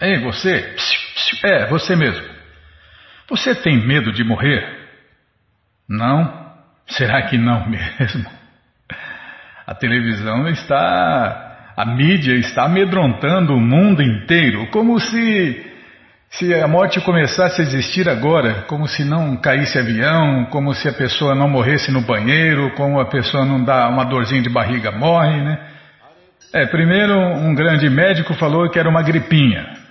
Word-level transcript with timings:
Ei, 0.00 0.18
você! 0.20 0.74
É, 1.44 1.66
você 1.66 1.96
mesmo. 1.96 2.24
Você 3.28 3.54
tem 3.54 3.86
medo 3.86 4.12
de 4.12 4.22
morrer? 4.22 4.64
Não? 5.88 6.46
Será 6.86 7.22
que 7.22 7.38
não 7.38 7.66
mesmo? 7.70 8.26
A 9.66 9.74
televisão 9.74 10.48
está. 10.48 11.72
A 11.76 11.84
mídia 11.84 12.34
está 12.34 12.64
amedrontando 12.64 13.54
o 13.54 13.60
mundo 13.60 14.02
inteiro, 14.02 14.66
como 14.70 14.98
se. 15.00 15.72
Se 16.28 16.52
a 16.54 16.66
morte 16.66 17.00
começasse 17.00 17.60
a 17.60 17.64
existir 17.64 18.08
agora, 18.08 18.64
como 18.68 18.86
se 18.86 19.04
não 19.04 19.36
caísse 19.36 19.78
avião, 19.78 20.44
como 20.46 20.74
se 20.74 20.88
a 20.88 20.92
pessoa 20.92 21.34
não 21.34 21.48
morresse 21.48 21.90
no 21.90 22.02
banheiro, 22.02 22.72
como 22.74 23.00
a 23.00 23.06
pessoa 23.06 23.44
não 23.44 23.62
dá 23.62 23.88
uma 23.88 24.04
dorzinha 24.04 24.42
de 24.42 24.50
barriga 24.50 24.90
morre, 24.90 25.40
né? 25.40 25.58
É, 26.52 26.66
primeiro 26.66 27.16
um 27.16 27.54
grande 27.54 27.88
médico 27.88 28.34
falou 28.34 28.68
que 28.68 28.78
era 28.78 28.88
uma 28.88 29.02
gripinha. 29.02 29.85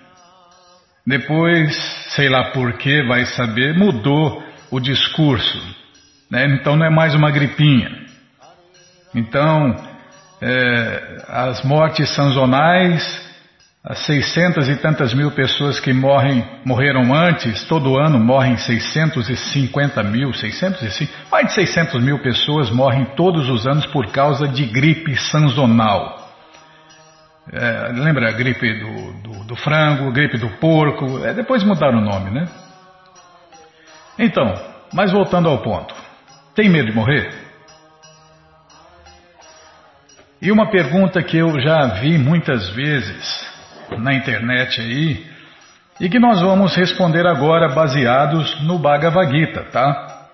Depois, 1.05 1.75
sei 2.09 2.29
lá 2.29 2.51
por 2.51 2.73
que, 2.73 3.03
vai 3.03 3.25
saber, 3.25 3.77
mudou 3.77 4.43
o 4.71 4.79
discurso. 4.79 5.61
Né? 6.31 6.45
Então 6.59 6.75
não 6.75 6.85
é 6.85 6.89
mais 6.89 7.13
uma 7.13 7.29
gripinha. 7.29 8.05
Então, 9.13 9.75
é, 10.41 11.23
as 11.29 11.63
mortes 11.63 12.09
sazonais, 12.09 13.23
as 13.83 13.99
600 13.99 14.67
e 14.67 14.75
tantas 14.77 15.13
mil 15.13 15.29
pessoas 15.31 15.79
que 15.79 15.93
morrem, 15.93 16.43
morreram 16.65 17.13
antes, 17.13 17.63
todo 17.65 17.97
ano 17.97 18.19
morrem 18.19 18.57
650 18.57 20.01
mil, 20.03 20.33
605, 20.33 21.13
mais 21.31 21.47
de 21.47 21.53
600 21.53 22.03
mil 22.03 22.17
pessoas 22.19 22.71
morrem 22.71 23.05
todos 23.15 23.47
os 23.47 23.67
anos 23.67 23.85
por 23.85 24.07
causa 24.07 24.47
de 24.47 24.65
gripe 24.65 25.15
sazonal. 25.15 26.24
É, 27.51 27.91
lembra 27.93 28.29
a 28.29 28.31
gripe 28.31 28.79
do, 28.79 29.13
do, 29.21 29.43
do, 29.45 29.55
frango, 29.55 30.11
gripe 30.11 30.37
do 30.37 30.49
porco? 30.57 31.23
É, 31.23 31.33
depois 31.33 31.63
mudaram 31.63 31.99
o 31.99 32.01
nome, 32.01 32.31
né? 32.31 32.47
Então, 34.17 34.53
mas 34.93 35.11
voltando 35.11 35.49
ao 35.49 35.61
ponto. 35.61 35.93
Tem 36.55 36.69
medo 36.69 36.89
de 36.89 36.95
morrer? 36.95 37.31
E 40.41 40.51
uma 40.51 40.69
pergunta 40.69 41.21
que 41.21 41.37
eu 41.37 41.59
já 41.59 41.87
vi 41.99 42.17
muitas 42.17 42.69
vezes 42.69 43.45
na 43.97 44.13
internet 44.13 44.81
aí, 44.81 45.25
e 45.99 46.09
que 46.09 46.19
nós 46.19 46.41
vamos 46.41 46.75
responder 46.75 47.25
agora 47.25 47.69
baseados 47.69 48.61
no 48.63 48.77
Bhagavad 48.77 49.31
Gita, 49.31 49.63
tá? 49.71 50.27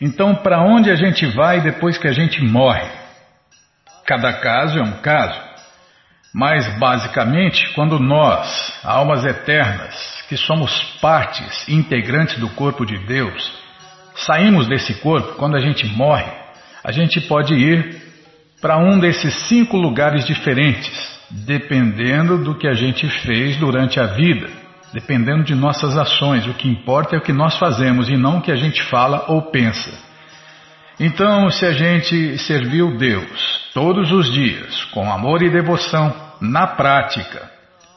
Então, 0.00 0.34
para 0.34 0.62
onde 0.62 0.90
a 0.90 0.96
gente 0.96 1.26
vai 1.26 1.60
depois 1.60 1.96
que 1.96 2.08
a 2.08 2.12
gente 2.12 2.42
morre? 2.42 2.88
Cada 4.04 4.32
caso 4.34 4.78
é 4.78 4.82
um 4.82 5.00
caso. 5.00 5.45
Mas, 6.38 6.68
basicamente, 6.78 7.72
quando 7.72 7.98
nós, 7.98 8.70
almas 8.84 9.24
eternas, 9.24 10.22
que 10.28 10.36
somos 10.36 10.70
partes 11.00 11.66
integrantes 11.66 12.38
do 12.38 12.50
corpo 12.50 12.84
de 12.84 12.98
Deus, 13.06 13.58
saímos 14.16 14.68
desse 14.68 14.92
corpo, 15.00 15.36
quando 15.36 15.56
a 15.56 15.60
gente 15.60 15.86
morre, 15.86 16.30
a 16.84 16.92
gente 16.92 17.22
pode 17.22 17.54
ir 17.54 18.02
para 18.60 18.76
um 18.76 18.98
desses 18.98 19.32
cinco 19.48 19.78
lugares 19.78 20.26
diferentes, 20.26 21.18
dependendo 21.30 22.36
do 22.44 22.54
que 22.54 22.68
a 22.68 22.74
gente 22.74 23.08
fez 23.22 23.56
durante 23.56 23.98
a 23.98 24.04
vida, 24.04 24.50
dependendo 24.92 25.42
de 25.42 25.54
nossas 25.54 25.96
ações. 25.96 26.46
O 26.46 26.52
que 26.52 26.68
importa 26.68 27.16
é 27.16 27.18
o 27.18 27.22
que 27.22 27.32
nós 27.32 27.56
fazemos 27.56 28.10
e 28.10 28.16
não 28.18 28.38
o 28.38 28.42
que 28.42 28.52
a 28.52 28.56
gente 28.56 28.82
fala 28.90 29.24
ou 29.28 29.50
pensa. 29.50 29.90
Então, 31.00 31.48
se 31.50 31.64
a 31.64 31.72
gente 31.72 32.36
serviu 32.40 32.98
Deus 32.98 33.70
todos 33.72 34.12
os 34.12 34.30
dias, 34.30 34.84
com 34.92 35.10
amor 35.10 35.42
e 35.42 35.48
devoção, 35.48 36.25
na 36.40 36.66
prática, 36.66 37.50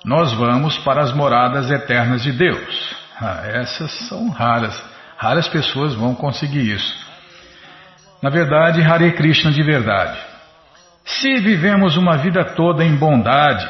nós 0.06 0.34
vamos 0.34 0.78
para 0.80 1.02
as 1.02 1.14
moradas 1.14 1.70
eternas 1.70 2.24
de 2.24 2.32
Deus. 2.32 2.96
Ah, 3.20 3.42
essas 3.46 3.92
são 4.08 4.30
raras. 4.30 4.82
Raras 5.18 5.48
pessoas 5.48 5.94
vão 5.94 6.16
conseguir 6.16 6.72
isso. 6.72 7.10
Na 8.22 8.30
verdade, 8.30 8.82
Hare 8.82 9.12
Krishna 9.14 9.52
de 9.52 9.64
verdade. 9.64 10.18
Se 11.06 11.40
vivemos 11.40 11.98
uma 11.98 12.18
vida 12.18 12.44
toda 12.44 12.84
em 12.84 12.96
bondade, 12.96 13.68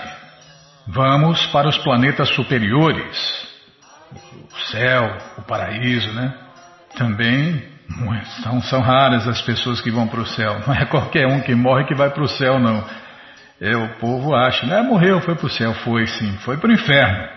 vamos 0.87 1.45
para 1.47 1.67
os 1.67 1.77
planetas 1.77 2.29
superiores, 2.29 3.47
o 4.11 4.59
céu, 4.71 5.17
o 5.37 5.41
paraíso, 5.43 6.11
né? 6.13 6.33
Também 6.97 7.63
são, 8.43 8.61
são 8.61 8.81
raras 8.81 9.27
as 9.27 9.41
pessoas 9.41 9.81
que 9.81 9.91
vão 9.91 10.07
para 10.07 10.19
o 10.19 10.25
céu. 10.25 10.59
Não 10.67 10.73
é 10.73 10.85
qualquer 10.85 11.27
um 11.27 11.41
que 11.41 11.55
morre 11.55 11.85
que 11.85 11.95
vai 11.95 12.09
para 12.09 12.23
o 12.23 12.27
céu, 12.27 12.59
não. 12.59 12.83
É, 13.61 13.75
o 13.75 13.89
povo 13.99 14.33
acha, 14.33 14.65
né? 14.65 14.81
Morreu, 14.81 15.19
foi 15.21 15.35
para 15.35 15.45
o 15.45 15.49
céu. 15.49 15.73
Foi 15.73 16.07
sim, 16.07 16.31
foi 16.39 16.57
para 16.57 16.69
o 16.69 16.73
inferno. 16.73 17.27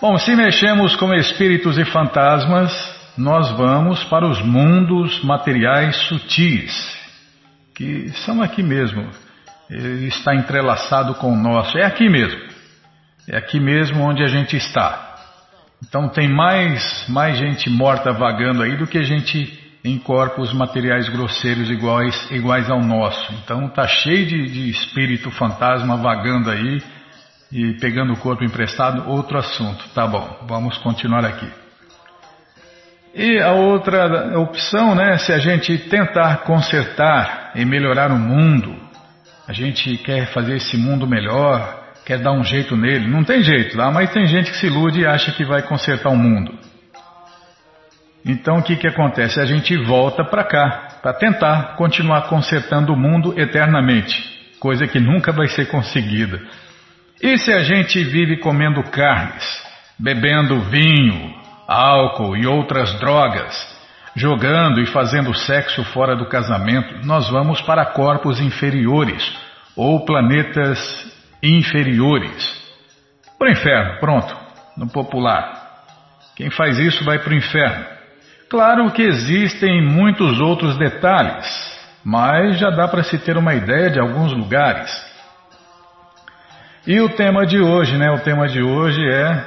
Bom, 0.00 0.18
se 0.18 0.36
mexemos 0.36 0.94
com 0.96 1.14
espíritos 1.14 1.78
e 1.78 1.84
fantasmas, 1.86 2.72
nós 3.16 3.50
vamos 3.52 4.04
para 4.04 4.26
os 4.26 4.42
mundos 4.42 5.22
materiais 5.24 5.96
sutis, 6.08 6.98
que 7.74 8.10
são 8.24 8.42
aqui 8.42 8.62
mesmo. 8.62 9.08
Ele 9.70 10.08
está 10.08 10.34
entrelaçado 10.34 11.14
com 11.14 11.32
o 11.32 11.36
nosso. 11.36 11.78
É 11.78 11.84
aqui 11.84 12.08
mesmo. 12.08 12.40
É 13.26 13.38
aqui 13.38 13.58
mesmo 13.58 14.02
onde 14.02 14.22
a 14.22 14.26
gente 14.26 14.56
está. 14.56 15.14
Então 15.82 16.08
tem 16.08 16.28
mais, 16.28 17.06
mais 17.08 17.38
gente 17.38 17.70
morta 17.70 18.12
vagando 18.12 18.62
aí 18.62 18.76
do 18.76 18.86
que 18.86 19.02
gente 19.04 19.63
em 19.84 19.98
corpos 19.98 20.50
materiais 20.54 21.08
grosseiros 21.10 21.70
iguais, 21.70 22.30
iguais 22.30 22.70
ao 22.70 22.80
nosso. 22.80 23.32
Então 23.44 23.66
está 23.66 23.86
cheio 23.86 24.24
de, 24.26 24.46
de 24.46 24.70
espírito 24.70 25.30
fantasma 25.30 25.98
vagando 25.98 26.50
aí 26.50 26.82
e 27.52 27.74
pegando 27.74 28.14
o 28.14 28.16
corpo 28.16 28.42
emprestado, 28.42 29.08
outro 29.10 29.38
assunto. 29.38 29.84
Tá 29.94 30.06
bom, 30.06 30.38
vamos 30.48 30.78
continuar 30.78 31.24
aqui. 31.26 31.48
E 33.14 33.38
a 33.38 33.52
outra 33.52 34.38
opção, 34.40 34.94
né, 34.94 35.18
se 35.18 35.32
a 35.32 35.38
gente 35.38 35.76
tentar 35.78 36.38
consertar 36.38 37.52
e 37.54 37.64
melhorar 37.64 38.10
o 38.10 38.18
mundo, 38.18 38.74
a 39.46 39.52
gente 39.52 39.98
quer 39.98 40.32
fazer 40.32 40.56
esse 40.56 40.76
mundo 40.76 41.06
melhor, 41.06 41.92
quer 42.06 42.18
dar 42.18 42.32
um 42.32 42.42
jeito 42.42 42.74
nele, 42.76 43.06
não 43.06 43.22
tem 43.22 43.42
jeito 43.42 43.76
lá, 43.76 43.92
mas 43.92 44.10
tem 44.10 44.26
gente 44.26 44.50
que 44.50 44.56
se 44.56 44.66
ilude 44.66 45.00
e 45.00 45.06
acha 45.06 45.30
que 45.30 45.44
vai 45.44 45.62
consertar 45.62 46.08
o 46.08 46.16
mundo. 46.16 46.58
Então 48.24 48.58
o 48.58 48.62
que, 48.62 48.76
que 48.76 48.88
acontece? 48.88 49.38
A 49.38 49.44
gente 49.44 49.76
volta 49.76 50.24
para 50.24 50.44
cá, 50.44 50.98
para 51.02 51.12
tentar 51.12 51.76
continuar 51.76 52.22
consertando 52.22 52.92
o 52.92 52.96
mundo 52.96 53.38
eternamente, 53.38 54.24
coisa 54.58 54.86
que 54.86 54.98
nunca 54.98 55.30
vai 55.30 55.46
ser 55.48 55.66
conseguida. 55.66 56.40
E 57.22 57.36
se 57.36 57.52
a 57.52 57.62
gente 57.62 58.02
vive 58.02 58.38
comendo 58.38 58.82
carnes, 58.84 59.44
bebendo 59.98 60.60
vinho, 60.62 61.34
álcool 61.68 62.36
e 62.36 62.46
outras 62.46 62.98
drogas, 62.98 63.74
jogando 64.16 64.80
e 64.80 64.86
fazendo 64.86 65.34
sexo 65.34 65.84
fora 65.84 66.16
do 66.16 66.26
casamento, 66.26 67.04
nós 67.06 67.28
vamos 67.28 67.60
para 67.62 67.84
corpos 67.86 68.40
inferiores 68.40 69.36
ou 69.76 70.04
planetas 70.04 71.12
inferiores. 71.42 72.62
Para 73.38 73.48
o 73.48 73.52
inferno, 73.52 74.00
pronto, 74.00 74.36
no 74.76 74.88
popular. 74.88 75.62
Quem 76.36 76.50
faz 76.50 76.78
isso 76.78 77.04
vai 77.04 77.18
para 77.18 77.32
o 77.32 77.36
inferno. 77.36 77.93
Claro 78.48 78.90
que 78.92 79.02
existem 79.02 79.82
muitos 79.82 80.40
outros 80.40 80.76
detalhes, 80.76 81.46
mas 82.04 82.58
já 82.58 82.70
dá 82.70 82.86
para 82.86 83.02
se 83.02 83.18
ter 83.18 83.36
uma 83.36 83.54
ideia 83.54 83.90
de 83.90 83.98
alguns 83.98 84.32
lugares. 84.32 84.90
E 86.86 87.00
o 87.00 87.08
tema 87.08 87.46
de 87.46 87.58
hoje, 87.60 87.96
né? 87.96 88.10
O 88.10 88.20
tema 88.20 88.46
de 88.46 88.62
hoje 88.62 89.00
é 89.08 89.44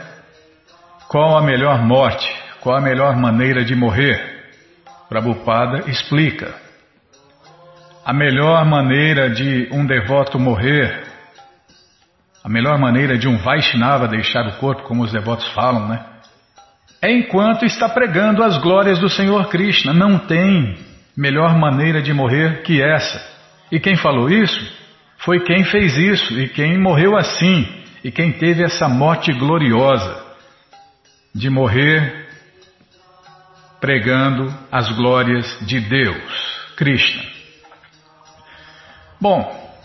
qual 1.07 1.37
a 1.37 1.41
melhor 1.41 1.79
morte, 1.83 2.27
qual 2.61 2.77
a 2.77 2.81
melhor 2.81 3.15
maneira 3.15 3.63
de 3.63 3.75
morrer. 3.75 4.43
Prabhupada 5.07 5.89
explica. 5.89 6.53
A 8.03 8.11
melhor 8.11 8.65
maneira 8.65 9.29
de 9.29 9.69
um 9.71 9.85
devoto 9.85 10.39
morrer, 10.39 11.03
a 12.43 12.49
melhor 12.49 12.79
maneira 12.79 13.17
de 13.17 13.27
um 13.27 13.37
Vaishnava 13.37 14.07
deixar 14.07 14.47
o 14.47 14.57
corpo, 14.57 14.83
como 14.83 15.03
os 15.03 15.11
devotos 15.11 15.47
falam, 15.49 15.87
né? 15.87 16.16
Enquanto 17.03 17.65
está 17.65 17.87
pregando 17.87 18.43
as 18.43 18.57
glórias 18.57 18.99
do 18.99 19.09
Senhor 19.09 19.47
Krishna. 19.49 19.93
Não 19.93 20.19
tem 20.19 20.77
melhor 21.15 21.57
maneira 21.57 22.01
de 22.01 22.13
morrer 22.13 22.61
que 22.63 22.81
essa. 22.81 23.19
E 23.71 23.79
quem 23.79 23.95
falou 23.95 24.29
isso 24.29 24.77
foi 25.19 25.41
quem 25.41 25.63
fez 25.63 25.97
isso 25.97 26.39
e 26.39 26.47
quem 26.49 26.77
morreu 26.77 27.17
assim 27.17 27.67
e 28.03 28.11
quem 28.11 28.31
teve 28.31 28.63
essa 28.63 28.87
morte 28.87 29.33
gloriosa 29.33 30.25
de 31.33 31.49
morrer 31.49 32.27
pregando 33.79 34.53
as 34.71 34.89
glórias 34.95 35.59
de 35.65 35.79
Deus, 35.79 36.73
Krishna. 36.75 37.23
Bom, 39.19 39.75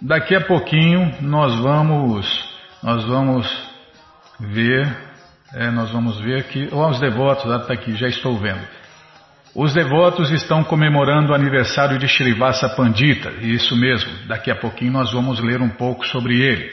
daqui 0.00 0.34
a 0.34 0.40
pouquinho 0.40 1.16
nós 1.20 1.54
vamos 1.60 2.48
nós 2.82 3.04
vamos 3.04 3.46
ver 4.38 5.09
é, 5.54 5.70
nós 5.70 5.90
vamos 5.90 6.20
ver 6.20 6.44
que, 6.44 6.68
ó, 6.72 6.88
os 6.88 7.00
devotos, 7.00 7.44
está 7.44 7.72
aqui, 7.72 7.94
já 7.94 8.08
estou 8.08 8.38
vendo. 8.38 8.60
Os 9.54 9.74
devotos 9.74 10.30
estão 10.30 10.62
comemorando 10.62 11.32
o 11.32 11.34
aniversário 11.34 11.98
de 11.98 12.06
Srivasa 12.06 12.68
Pandita, 12.68 13.30
isso 13.40 13.76
mesmo, 13.76 14.10
daqui 14.28 14.50
a 14.50 14.54
pouquinho 14.54 14.92
nós 14.92 15.12
vamos 15.12 15.40
ler 15.40 15.60
um 15.60 15.70
pouco 15.70 16.06
sobre 16.06 16.40
ele. 16.40 16.70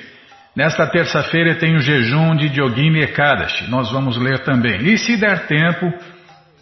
Nesta 0.55 0.87
terça-feira 0.87 1.55
tem 1.55 1.75
o 1.75 1.79
jejum 1.79 2.35
de 2.35 2.47
Yogini 2.47 3.01
Ekadashi, 3.01 3.69
nós 3.69 3.91
vamos 3.91 4.17
ler 4.17 4.43
também. 4.43 4.77
E 4.87 4.97
se 4.97 5.17
der 5.17 5.47
tempo, 5.47 5.91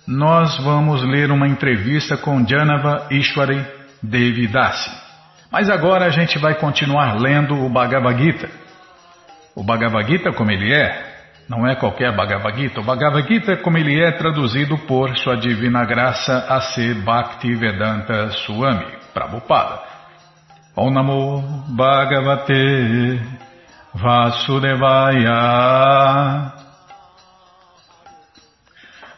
nós 0.08 0.58
vamos 0.58 1.04
ler 1.04 1.32
uma 1.32 1.48
entrevista 1.48 2.16
com 2.16 2.46
Janava 2.48 3.08
Ishwari 3.12 3.66
Devidasi. 4.02 4.92
Mas 5.52 5.70
agora 5.70 6.06
a 6.06 6.10
gente 6.10 6.38
vai 6.38 6.56
continuar 6.56 7.20
lendo 7.20 7.56
o 7.56 7.70
Bhagavad 7.70 8.22
Gita. 8.22 8.50
O 9.56 9.64
Bhagavad 9.64 10.10
Gita 10.10 10.34
como 10.34 10.52
ele 10.52 10.74
é, 10.74 11.15
não 11.48 11.68
é 11.68 11.76
qualquer 11.76 12.16
Bhagavad 12.16 12.58
Gita. 12.58 12.80
O 12.82 12.84
Bhagavad 12.84 13.28
Gita 13.28 13.58
como 13.58 13.78
ele 13.78 14.02
é 14.02 14.12
traduzido 14.12 14.78
por 14.80 15.16
Sua 15.18 15.38
Divina 15.38 15.86
Graça 15.86 16.46
A.C. 16.50 16.96
Bhaktivedanta 16.96 18.32
Swami 18.32 18.86
Prabhupada. 19.14 19.82
Om 20.76 20.92
Namo 20.92 21.42
Bhagavate 21.70 23.22
Vasudevaya 23.94 25.32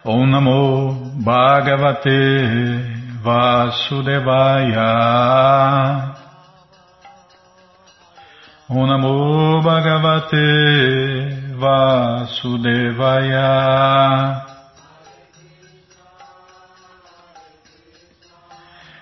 Om 0.05 0.29
Namo 0.29 1.11
Bhagavate 1.23 2.09
Vasudevaya 3.23 4.93
Om 8.69 8.85
Namo 8.85 9.61
Bhagavate 9.63 11.46
Vasudevaya 11.57 13.41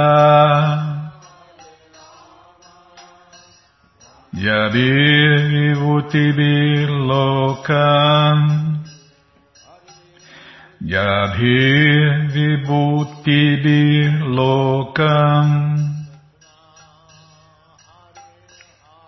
Yabir 4.36 5.40
Vibhutibir 5.48 6.88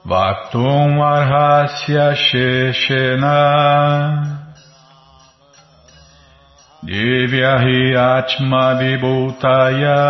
Vaktum 0.06 1.02
Arhasya 1.02 2.14
Sheshena 2.14 3.38
Divyahi 6.84 7.92
Atma 7.94 8.80
Vibhutaya. 8.80 10.00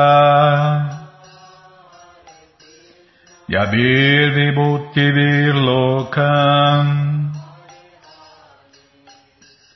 Yabir 3.50 4.30
vibhutivir 4.30 5.54
lokam 5.66 6.86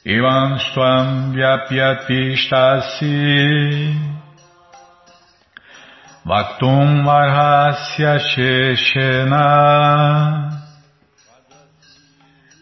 Ivan 0.06 0.58
swam 0.70 1.34
vyapyatistasi 1.34 3.18
Vaktum 6.22 7.02
varhasya 7.02 8.14
sheshena 8.30 9.50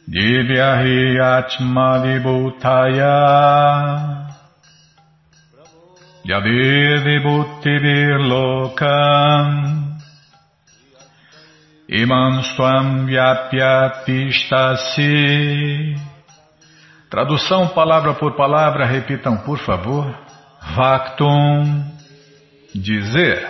Divyahi 0.08 1.20
atma 1.20 2.02
vibhutaya 2.02 3.18
Yabir 6.24 7.04
vibhutivir 7.04 8.18
lokam 8.18 9.82
Imam 11.92 12.42
Swam 12.42 13.04
Vyapyatistasi. 13.04 15.94
Tradução 17.10 17.68
palavra 17.68 18.14
por 18.14 18.34
palavra, 18.34 18.86
repitam 18.86 19.36
por 19.36 19.58
favor. 19.58 20.18
Vaktum, 20.74 21.84
dizer. 22.74 23.46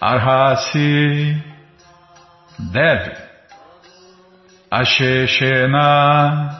Arhasi, 0.00 1.44
deve. 2.58 3.23
Asheshena, 4.74 6.50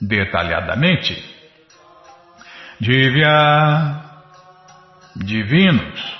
detalhadamente. 0.00 1.14
Divya, 2.80 4.02
divinos. 5.14 6.18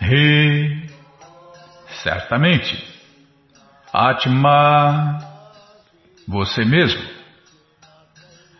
Ri, 0.00 0.88
certamente. 2.02 2.82
Atma, 3.92 5.18
você 6.26 6.64
mesmo. 6.64 7.06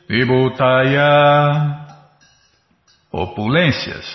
Vibhutaya, 0.06 1.86
opulências. 3.10 4.06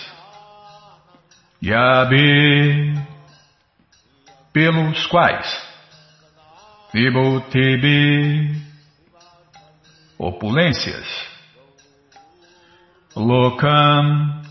Yabi, 1.63 2.93
pelos 4.53 5.07
quais 5.07 5.66
Vibhutibi 6.93 8.61
opulências. 10.17 11.07
Lokam 13.15 14.41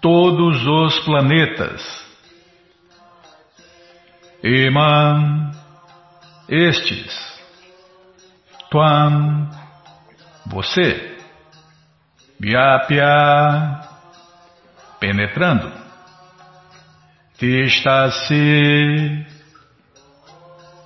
todos 0.00 0.66
os 0.66 0.98
planetas. 1.00 2.04
Iman 4.42 5.50
estes. 6.48 7.34
Tuam 8.70 9.50
você. 10.46 11.16
Vyapya 12.38 13.80
penetrando. 15.00 15.72
Tista-se, 17.38 19.26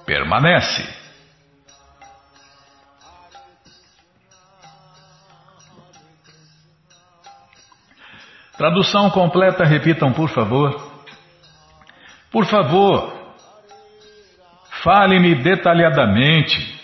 permanece. 0.08 0.88
Tradução 8.56 9.10
completa, 9.10 9.64
repitam, 9.64 10.10
por 10.14 10.30
favor. 10.30 10.90
Por 12.30 12.46
favor, 12.46 13.36
fale-me 14.82 15.34
detalhadamente 15.34 16.80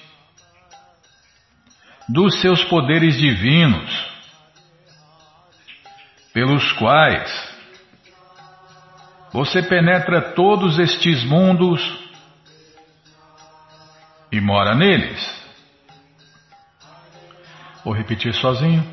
dos 2.07 2.43
seus 2.43 2.63
poderes 2.65 3.17
divinos, 3.17 3.91
pelos 6.35 6.73
quais 6.73 7.55
você 9.33 9.63
penetra 9.63 10.33
todos 10.35 10.79
estes 10.79 11.25
mundos 11.25 12.04
e 14.35 14.41
mora 14.41 14.75
neles. 14.75 15.45
Vou 17.85 17.95
repetir 17.95 18.35
sozinho. 18.35 18.85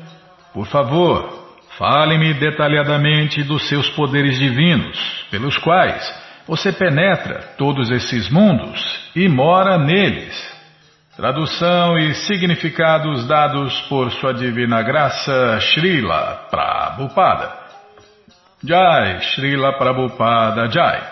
Por 0.54 0.66
favor, 0.66 1.56
fale-me 1.76 2.32
detalhadamente 2.34 3.42
dos 3.42 3.68
seus 3.68 3.88
poderes 3.90 4.38
divinos, 4.38 5.26
pelos 5.30 5.58
quais 5.58 6.22
você 6.46 6.72
penetra 6.72 7.54
todos 7.58 7.90
esses 7.90 8.30
mundos 8.30 9.10
e 9.16 9.28
mora 9.28 9.78
neles. 9.78 10.52
Tradução 11.16 11.98
e 11.98 12.14
significados 12.14 13.26
dados 13.26 13.80
por 13.82 14.12
Sua 14.12 14.32
Divina 14.32 14.80
Graça 14.82 15.58
Srila 15.60 16.46
Prabhupada. 16.50 17.52
Jai, 18.64 19.20
Srila 19.20 19.72
Prabhupada 19.76 20.70
Jai. 20.70 21.11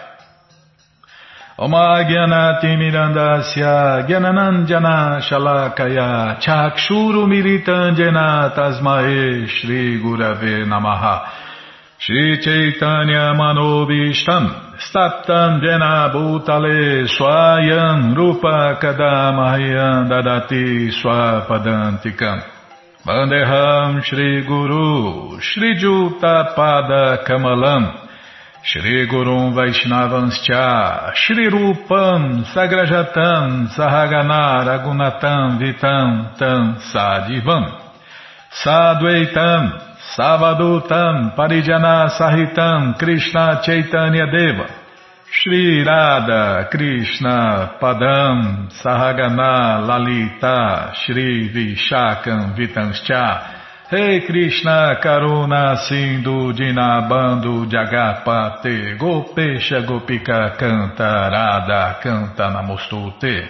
Oma 1.60 2.02
Gyanati 2.08 2.72
Mirandasya 2.74 4.08
Gyananandjana 4.08 5.20
Shalakaya 5.20 6.40
Chakshuru 6.40 7.28
Militanjana 7.28 8.50
Tasmae 8.56 9.46
Shri 9.46 10.00
Gurave 10.00 10.64
Namaha. 10.64 11.28
Shri 11.98 12.38
Chaitanya 12.40 13.34
Manobishtam 13.36 14.78
Staptam 14.78 15.60
Jena 15.60 16.08
Bhutale 16.10 17.06
Swayam 17.06 18.16
Rupa 18.16 18.78
Kadamahyam 18.80 20.08
Dadati 20.08 20.88
Swapadantikam. 20.96 22.40
Vandeham 23.04 24.00
Shri 28.62 29.06
Gurum 29.08 29.54
Vaishnavanscha 29.54 31.14
Shri 31.14 31.48
Rupam 31.48 32.44
Sagrajatam 32.52 33.68
Sahagana 33.74 34.60
Ragunatam 34.68 35.58
Vitam 35.58 36.36
Tam 36.36 36.76
Sadivam. 36.92 37.80
Sadvaitam 38.62 39.96
Savadutam 40.14 41.34
Parijana 41.34 42.10
Sahitam 42.10 42.98
Krishna 42.98 43.62
Chaitanya 43.64 44.26
Deva. 44.30 44.68
Shri 45.30 45.82
Radha 45.82 46.68
Krishna 46.70 47.78
Padam 47.80 48.68
Sahagana 48.84 49.86
Lalita 49.86 50.92
Shri 50.96 51.48
Vishakam 51.48 52.54
Vitanscha 52.54 53.59
Rei 53.92 54.20
Krishna 54.24 55.00
Karuna 55.02 55.76
Sindhu 55.76 56.52
Dinabando 56.52 57.66
Jagapate 57.66 58.96
Gopesha 58.96 59.80
Gopika 59.82 60.54
Canta 60.56 61.28
Radha 61.28 61.98
Canta 62.00 62.50
Namostute. 62.50 63.48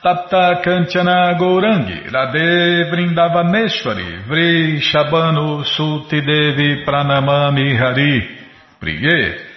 Tapta 0.00 0.60
Kanchana 0.62 1.36
Gourangi 1.36 2.08
Radhe 2.08 2.88
Vrindavaneshwari 2.88 4.22
Vri 4.24 4.80
Shabano 4.80 5.64
Suti 5.64 6.20
Devi 6.20 6.84
Pranamami 6.84 7.76
Hari. 7.76 8.38
Priye 8.78 9.55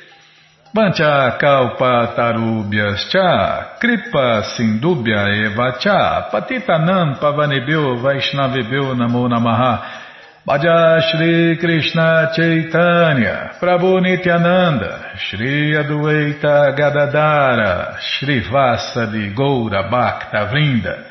Vancha 0.71 1.38
kalpa 1.39 2.13
tarubhyas 2.15 3.09
cha, 3.09 3.77
kripa 3.79 4.43
sindubhya 4.55 5.25
eva 5.45 5.77
cha, 5.79 6.29
patitanam 6.31 7.17
pavanebhyo 7.19 7.97
vaishnavebhyo 7.97 8.93
namo 8.93 9.27
namaha, 9.27 10.05
Bhaja 10.47 11.01
Shri 11.01 11.57
Krishna 11.57 12.31
Chaitanya, 12.35 13.59
Prabhu 13.59 13.99
Nityananda, 14.01 15.13
Shri 15.17 15.73
Adueita 15.75 16.75
Gadadara, 16.77 17.97
Shri 17.99 18.41
Vasadi 18.49 19.35
Goura 19.35 19.89
Bhakta 19.91 20.49
Vrinda, 20.51 21.05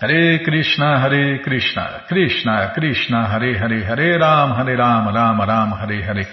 Hare 0.00 0.38
Krishna 0.44 1.00
Hare 1.00 1.38
Krishna, 1.42 2.04
Krishna 2.06 2.72
Krishna 2.74 3.26
Hare 3.28 3.58
Hare 3.58 3.84
Hare 3.84 4.18
Ram 4.18 4.54
Hare 4.54 4.76
Ram 4.76 5.14
Ram 5.14 5.40
Ram 5.40 5.72
Hare 5.72 6.02
Hare 6.02 6.26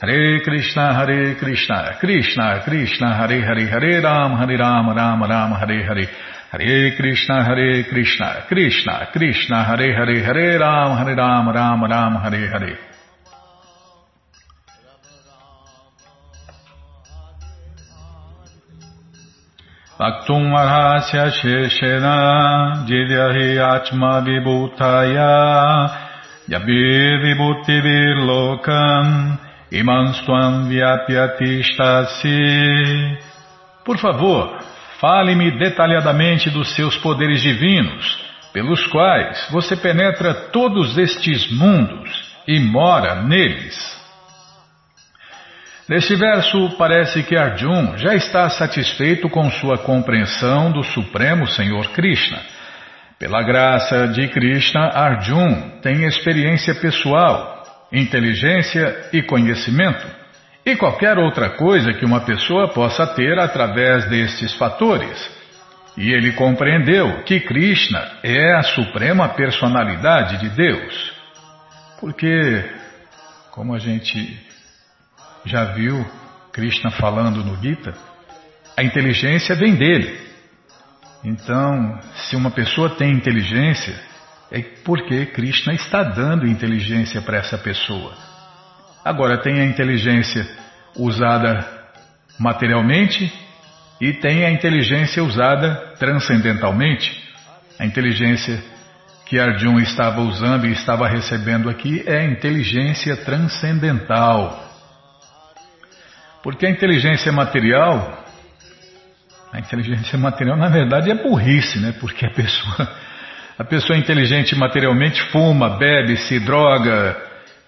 Hare 0.00 0.40
Krishna, 0.42 0.94
Hare 0.94 1.34
Krishna, 1.34 1.96
Krishna, 1.98 2.62
Krishna, 2.62 3.16
Hare 3.16 3.42
Hare, 3.42 3.66
Hare 3.66 4.00
Ram, 4.00 4.36
Hare 4.38 4.56
Ram, 4.56 4.94
Ram 4.94 5.22
Ram, 5.24 5.52
Hare 5.58 5.82
Hare, 5.82 6.08
Hare 6.52 6.94
Krishna, 6.96 7.42
Hare 7.42 7.82
Krishna, 7.82 8.44
Krishna, 8.46 9.08
Krishna, 9.12 9.64
Hare 9.64 9.92
Hare, 9.92 10.22
Hare 10.22 10.58
Ram, 10.60 10.96
Hare 10.98 11.16
Ram, 11.16 11.48
Ram 11.48 11.82
Ram, 11.82 12.14
Hare 12.22 12.48
Hare. 12.48 12.78
Vaktum 19.98 20.54
arhasya 20.54 21.32
sheshena 21.32 22.86
jidyahi 22.86 23.58
atma 23.58 24.22
Imanstvam 29.70 30.68
Vyapyatistasi. 30.68 33.18
Por 33.84 33.98
favor, 33.98 34.58
fale-me 34.98 35.58
detalhadamente 35.58 36.50
dos 36.50 36.74
seus 36.74 36.96
poderes 36.96 37.42
divinos, 37.42 38.18
pelos 38.52 38.86
quais 38.86 39.46
você 39.50 39.76
penetra 39.76 40.34
todos 40.34 40.96
estes 40.96 41.50
mundos 41.52 42.10
e 42.46 42.58
mora 42.58 43.22
neles. 43.22 43.98
Neste 45.88 46.16
verso, 46.16 46.76
parece 46.76 47.22
que 47.22 47.36
Arjun 47.36 47.96
já 47.96 48.14
está 48.14 48.48
satisfeito 48.50 49.28
com 49.30 49.50
sua 49.50 49.78
compreensão 49.78 50.70
do 50.70 50.82
Supremo 50.82 51.46
Senhor 51.46 51.88
Krishna. 51.92 52.40
Pela 53.18 53.42
graça 53.42 54.06
de 54.08 54.28
Krishna, 54.28 54.88
Arjun 54.88 55.80
tem 55.82 56.04
experiência 56.04 56.74
pessoal 56.74 57.57
inteligência 57.92 59.08
e 59.12 59.22
conhecimento, 59.22 60.06
e 60.64 60.76
qualquer 60.76 61.16
outra 61.16 61.50
coisa 61.50 61.94
que 61.94 62.04
uma 62.04 62.20
pessoa 62.20 62.68
possa 62.68 63.06
ter 63.06 63.38
através 63.38 64.08
destes 64.08 64.54
fatores. 64.54 65.38
E 65.96 66.12
ele 66.12 66.32
compreendeu 66.32 67.22
que 67.24 67.40
Krishna 67.40 68.18
é 68.22 68.54
a 68.54 68.62
suprema 68.62 69.30
personalidade 69.30 70.38
de 70.38 70.50
Deus. 70.50 71.12
Porque, 71.98 72.64
como 73.50 73.74
a 73.74 73.78
gente 73.78 74.38
já 75.44 75.64
viu 75.72 76.06
Krishna 76.52 76.90
falando 76.90 77.42
no 77.42 77.56
Gita, 77.60 77.94
a 78.76 78.82
inteligência 78.82 79.56
vem 79.56 79.74
dele. 79.74 80.20
Então, 81.24 81.98
se 82.14 82.36
uma 82.36 82.50
pessoa 82.50 82.90
tem 82.90 83.10
inteligência, 83.10 83.94
é 84.50 84.62
porque 84.84 85.26
Krishna 85.26 85.74
está 85.74 86.02
dando 86.02 86.46
inteligência 86.46 87.20
para 87.20 87.38
essa 87.38 87.58
pessoa. 87.58 88.14
Agora, 89.04 89.38
tem 89.42 89.60
a 89.60 89.64
inteligência 89.64 90.46
usada 90.96 91.66
materialmente 92.38 93.32
e 94.00 94.12
tem 94.12 94.44
a 94.44 94.50
inteligência 94.50 95.22
usada 95.22 95.94
transcendentalmente. 95.98 97.26
A 97.78 97.84
inteligência 97.84 98.62
que 99.26 99.38
Arjun 99.38 99.78
estava 99.80 100.20
usando 100.20 100.66
e 100.66 100.72
estava 100.72 101.06
recebendo 101.06 101.68
aqui 101.68 102.02
é 102.06 102.20
a 102.20 102.24
inteligência 102.24 103.16
transcendental. 103.16 104.64
Porque 106.42 106.66
a 106.66 106.70
inteligência 106.70 107.30
material, 107.30 108.24
a 109.52 109.58
inteligência 109.58 110.18
material 110.18 110.56
na 110.56 110.68
verdade 110.68 111.10
é 111.10 111.14
burrice, 111.14 111.78
né? 111.78 111.92
Porque 112.00 112.24
a 112.24 112.30
pessoa, 112.30 112.96
a 113.58 113.64
pessoa 113.64 113.98
inteligente 113.98 114.54
materialmente 114.54 115.20
fuma, 115.32 115.70
bebe, 115.70 116.16
se 116.16 116.38
droga, 116.38 117.16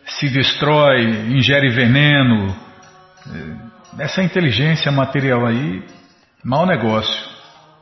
se 0.07 0.29
destrói, 0.29 1.03
ingere 1.03 1.69
veneno. 1.71 2.57
Essa 3.99 4.23
inteligência 4.23 4.93
material 4.93 5.45
aí, 5.45 5.83
mau 6.45 6.65
negócio. 6.65 7.29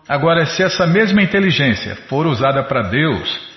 Agora, 0.09 0.47
se 0.47 0.63
essa 0.63 0.87
mesma 0.87 1.23
inteligência 1.23 1.97
for 2.09 2.27
usada 2.27 2.63
para 2.63 2.89
Deus, 2.89 3.49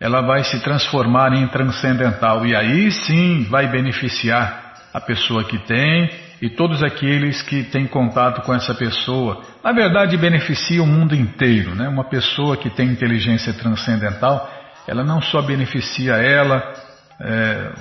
ela 0.00 0.22
vai 0.22 0.42
se 0.42 0.60
transformar 0.60 1.32
em 1.32 1.46
transcendental 1.46 2.44
e 2.44 2.54
aí 2.54 2.90
sim 2.90 3.46
vai 3.48 3.68
beneficiar 3.68 4.74
a 4.92 5.00
pessoa 5.00 5.44
que 5.44 5.58
tem 5.58 6.23
e 6.40 6.50
todos 6.50 6.82
aqueles 6.82 7.42
que 7.42 7.62
têm 7.64 7.86
contato 7.86 8.42
com 8.42 8.54
essa 8.54 8.74
pessoa. 8.74 9.42
Na 9.62 9.72
verdade, 9.72 10.16
beneficia 10.16 10.82
o 10.82 10.86
mundo 10.86 11.14
inteiro. 11.14 11.74
Né? 11.74 11.88
Uma 11.88 12.04
pessoa 12.04 12.56
que 12.56 12.70
tem 12.70 12.88
inteligência 12.88 13.52
transcendental, 13.52 14.50
ela 14.86 15.04
não 15.04 15.22
só 15.22 15.40
beneficia 15.40 16.14
ela, 16.14 16.62
é, 17.20 17.72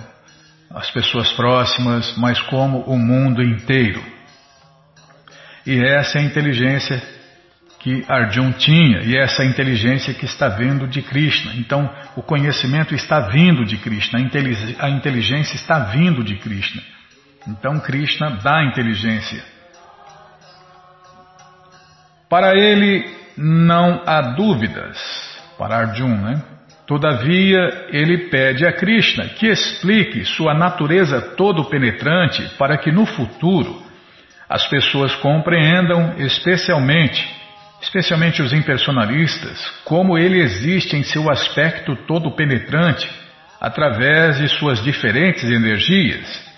as 0.69 0.89
pessoas 0.91 1.31
próximas, 1.33 2.15
mas 2.17 2.39
como 2.41 2.79
o 2.81 2.97
mundo 2.97 3.41
inteiro. 3.41 4.01
E 5.65 5.83
essa 5.83 6.17
é 6.17 6.21
a 6.21 6.25
inteligência 6.25 7.01
que 7.79 8.05
Arjun 8.07 8.53
tinha, 8.53 9.01
e 9.01 9.17
essa 9.17 9.43
inteligência 9.43 10.13
que 10.13 10.23
está 10.23 10.47
vindo 10.47 10.87
de 10.87 11.01
Krishna. 11.01 11.51
Então, 11.57 11.89
o 12.15 12.21
conhecimento 12.21 12.95
está 12.95 13.19
vindo 13.27 13.65
de 13.65 13.77
Krishna, 13.77 14.19
a 14.79 14.89
inteligência 14.89 15.55
está 15.55 15.79
vindo 15.79 16.23
de 16.23 16.37
Krishna. 16.37 16.81
Então, 17.47 17.79
Krishna 17.79 18.37
dá 18.41 18.63
inteligência. 18.63 19.43
Para 22.29 22.57
ele 22.57 23.05
não 23.37 24.01
há 24.05 24.21
dúvidas, 24.21 24.97
para 25.57 25.77
Arjun, 25.77 26.15
né? 26.17 26.41
Todavia, 26.85 27.87
ele 27.89 28.29
pede 28.29 28.65
a 28.65 28.73
Krishna 28.73 29.29
que 29.29 29.47
explique 29.47 30.25
sua 30.25 30.53
natureza 30.53 31.21
todo 31.37 31.65
penetrante 31.65 32.43
para 32.57 32.77
que 32.77 32.91
no 32.91 33.05
futuro 33.05 33.81
as 34.49 34.67
pessoas 34.67 35.15
compreendam 35.15 36.15
especialmente 36.17 37.43
especialmente 37.83 38.41
os 38.41 38.53
impersonalistas, 38.53 39.59
como 39.83 40.17
ele 40.17 40.39
existe 40.39 40.95
em 40.95 41.03
seu 41.03 41.29
aspecto 41.29 41.95
todo 42.07 42.31
penetrante, 42.31 43.09
através 43.59 44.37
de 44.37 44.47
suas 44.47 44.81
diferentes 44.81 45.43
energias. 45.43 46.52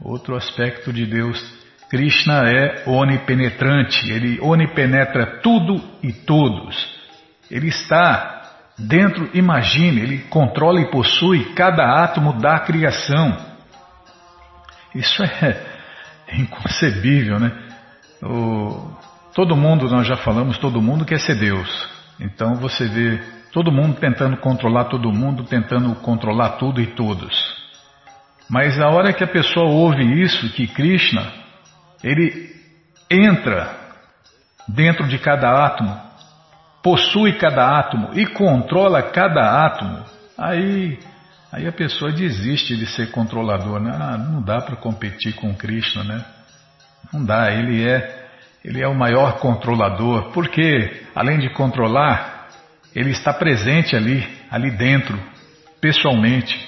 Outro 0.00 0.36
aspecto 0.36 0.92
de 0.92 1.06
Deus, 1.06 1.42
Krishna 1.90 2.48
é 2.48 2.84
onipenetrante, 2.86 4.10
ele 4.10 4.38
onipenetra 4.40 5.40
tudo 5.42 5.82
e 6.02 6.12
todos. 6.12 6.96
Ele 7.50 7.68
está 7.68 8.42
dentro, 8.78 9.28
imagine, 9.34 10.00
ele 10.00 10.18
controla 10.30 10.80
e 10.80 10.90
possui 10.90 11.52
cada 11.54 12.02
átomo 12.02 12.34
da 12.40 12.60
criação. 12.60 13.36
Isso 14.94 15.22
é, 15.22 15.62
inconcebível, 16.38 17.38
né? 17.40 17.52
O, 18.22 18.96
Todo 19.38 19.54
mundo, 19.54 19.88
nós 19.88 20.04
já 20.04 20.16
falamos, 20.16 20.58
todo 20.58 20.82
mundo 20.82 21.04
quer 21.04 21.20
ser 21.20 21.36
Deus. 21.36 21.88
Então 22.18 22.56
você 22.56 22.88
vê 22.88 23.22
todo 23.52 23.70
mundo 23.70 23.94
tentando 24.00 24.36
controlar 24.38 24.86
todo 24.86 25.12
mundo, 25.12 25.44
tentando 25.44 25.94
controlar 26.00 26.56
tudo 26.56 26.80
e 26.80 26.88
todos. 26.88 27.57
Mas 28.48 28.80
a 28.80 28.88
hora 28.88 29.12
que 29.12 29.22
a 29.22 29.28
pessoa 29.28 29.66
ouve 29.66 30.22
isso, 30.22 30.50
que 30.52 30.66
Krishna, 30.66 31.32
ele 32.02 32.54
entra 33.10 33.76
dentro 34.66 35.06
de 35.06 35.18
cada 35.18 35.66
átomo, 35.66 36.00
possui 36.82 37.34
cada 37.34 37.78
átomo 37.78 38.10
e 38.14 38.26
controla 38.26 39.02
cada 39.02 39.66
átomo, 39.66 40.04
aí, 40.36 40.98
aí 41.52 41.66
a 41.66 41.72
pessoa 41.72 42.12
desiste 42.12 42.76
de 42.76 42.86
ser 42.86 43.10
controlador. 43.10 43.80
Né? 43.80 43.90
Ah, 43.94 44.16
não 44.16 44.42
dá 44.42 44.60
para 44.60 44.76
competir 44.76 45.34
com 45.34 45.54
Krishna, 45.54 46.04
né? 46.04 46.24
Não 47.12 47.24
dá, 47.24 47.50
ele 47.52 47.86
é 47.86 48.28
ele 48.64 48.82
é 48.82 48.88
o 48.88 48.94
maior 48.94 49.38
controlador, 49.38 50.32
porque, 50.32 51.04
além 51.14 51.38
de 51.38 51.48
controlar, 51.50 52.48
ele 52.94 53.10
está 53.10 53.32
presente 53.32 53.94
ali, 53.94 54.28
ali 54.50 54.70
dentro, 54.70 55.18
pessoalmente. 55.80 56.66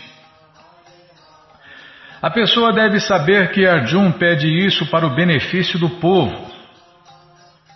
A 2.22 2.30
pessoa 2.30 2.72
deve 2.72 3.00
saber 3.00 3.50
que 3.52 3.66
Arjun 3.66 4.12
pede 4.12 4.46
isso 4.46 4.86
para 4.90 5.06
o 5.06 5.14
benefício 5.14 5.78
do 5.78 5.88
povo. 5.88 6.50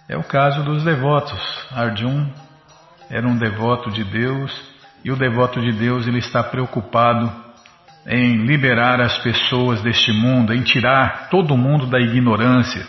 É 0.09 0.17
o 0.17 0.23
caso 0.23 0.63
dos 0.63 0.85
devotos. 0.85 1.41
Arjun 1.73 2.27
era 3.11 3.27
um 3.27 3.37
devoto 3.37 3.91
de 3.91 4.05
Deus 4.05 4.53
e 5.05 5.11
o 5.11 5.17
devoto 5.17 5.61
de 5.61 5.73
Deus 5.73 6.07
ele 6.07 6.19
está 6.19 6.43
preocupado 6.43 7.33
em 8.07 8.45
liberar 8.45 9.01
as 9.01 9.17
pessoas 9.19 9.81
deste 9.83 10.13
mundo, 10.13 10.53
em 10.53 10.63
tirar 10.63 11.29
todo 11.31 11.57
mundo 11.57 11.87
da 11.87 11.99
ignorância 11.99 12.87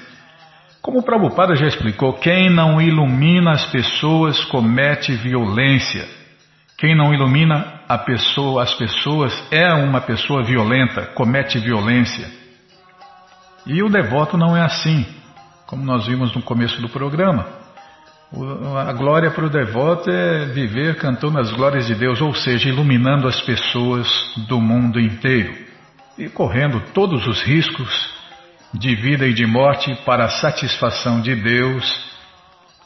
como 0.85 0.99
o 0.99 1.03
Prabhupada 1.03 1.55
já 1.55 1.65
explicou, 1.65 2.13
quem 2.13 2.47
não 2.47 2.79
ilumina 2.79 3.53
as 3.53 3.65
pessoas 3.71 4.45
comete 4.45 5.15
violência. 5.15 6.07
Quem 6.77 6.95
não 6.95 7.11
ilumina 7.11 7.74
pessoa, 7.97 8.63
as 8.63 8.73
pessoas 8.73 9.31
é 9.51 9.71
uma 9.73 10.01
pessoa 10.01 10.43
violenta, 10.43 11.05
comete 11.13 11.59
violência. 11.59 12.27
E 13.65 13.81
o 13.83 13.89
devoto 13.89 14.37
não 14.37 14.55
é 14.55 14.61
assim, 14.61 15.05
como 15.67 15.83
nós 15.83 16.07
vimos 16.07 16.33
no 16.35 16.41
começo 16.41 16.81
do 16.81 16.89
programa. 16.89 17.47
A 18.87 18.91
glória 18.93 19.31
para 19.31 19.45
o 19.45 19.49
devoto 19.49 20.09
é 20.09 20.45
viver 20.45 20.97
cantando 20.97 21.39
as 21.39 21.51
glórias 21.51 21.85
de 21.87 21.95
Deus, 21.95 22.19
ou 22.21 22.33
seja, 22.33 22.69
iluminando 22.69 23.27
as 23.27 23.39
pessoas 23.41 24.07
do 24.47 24.59
mundo 24.59 24.99
inteiro 24.99 25.55
e 26.17 26.27
correndo 26.29 26.81
todos 26.93 27.25
os 27.27 27.41
riscos 27.43 28.13
de 28.73 28.95
vida 28.95 29.27
e 29.27 29.33
de 29.33 29.45
morte 29.45 29.95
para 30.05 30.25
a 30.25 30.29
satisfação 30.29 31.21
de 31.21 31.35
Deus 31.35 32.15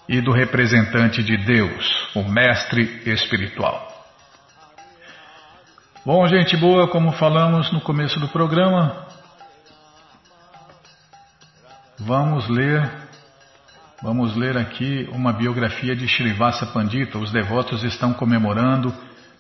e 0.07 0.21
do 0.21 0.31
representante 0.31 1.23
de 1.23 1.38
Deus, 1.38 2.09
o 2.15 2.23
mestre 2.23 3.01
espiritual. 3.05 3.88
Bom, 6.12 6.28
gente 6.28 6.58
boa, 6.58 6.88
como 6.88 7.12
falamos 7.12 7.72
no 7.72 7.80
começo 7.82 8.19
do 8.19 8.28
programa, 8.30 9.06
vamos 12.00 12.50
ler 12.50 12.89
vamos 14.02 14.36
ler 14.36 14.58
aqui 14.58 15.08
uma 15.13 15.32
biografia 15.32 15.95
de 15.95 16.08
Srivasa 16.08 16.65
Pandita. 16.65 17.19
Os 17.19 17.32
devotos 17.32 17.84
estão 17.84 18.12
comemorando 18.12 18.91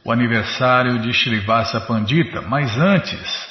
o 0.05 0.11
aniversário 0.11 0.99
de 0.99 1.11
Srivasa 1.11 1.81
Pandita, 1.81 2.41
mas 2.41 2.77
antes 2.77 3.49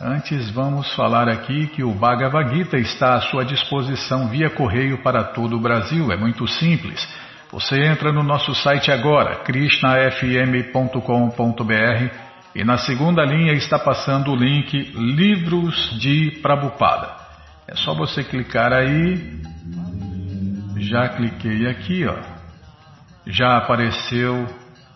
Antes, 0.00 0.50
vamos 0.50 0.90
falar 0.94 1.28
aqui 1.28 1.66
que 1.68 1.82
o 1.82 1.92
Bhagavad 1.92 2.54
Gita 2.54 2.78
está 2.78 3.16
à 3.16 3.20
sua 3.20 3.44
disposição 3.44 4.28
via 4.28 4.48
correio 4.48 5.02
para 5.02 5.24
todo 5.24 5.56
o 5.56 5.60
Brasil. 5.60 6.10
É 6.10 6.16
muito 6.16 6.48
simples. 6.48 7.06
Você 7.50 7.82
entra 7.82 8.10
no 8.12 8.22
nosso 8.22 8.54
site 8.54 8.90
agora, 8.90 9.36
krishnafm.com.br 9.36 12.25
e 12.56 12.64
na 12.64 12.78
segunda 12.78 13.22
linha 13.22 13.52
está 13.52 13.78
passando 13.78 14.32
o 14.32 14.34
link 14.34 14.72
Livros 14.94 16.00
de 16.00 16.40
Prabupada. 16.40 17.14
É 17.68 17.76
só 17.76 17.94
você 17.94 18.24
clicar 18.24 18.72
aí. 18.72 19.42
Já 20.78 21.06
cliquei 21.10 21.66
aqui, 21.68 22.06
ó. 22.06 22.16
Já 23.26 23.58
apareceu 23.58 24.48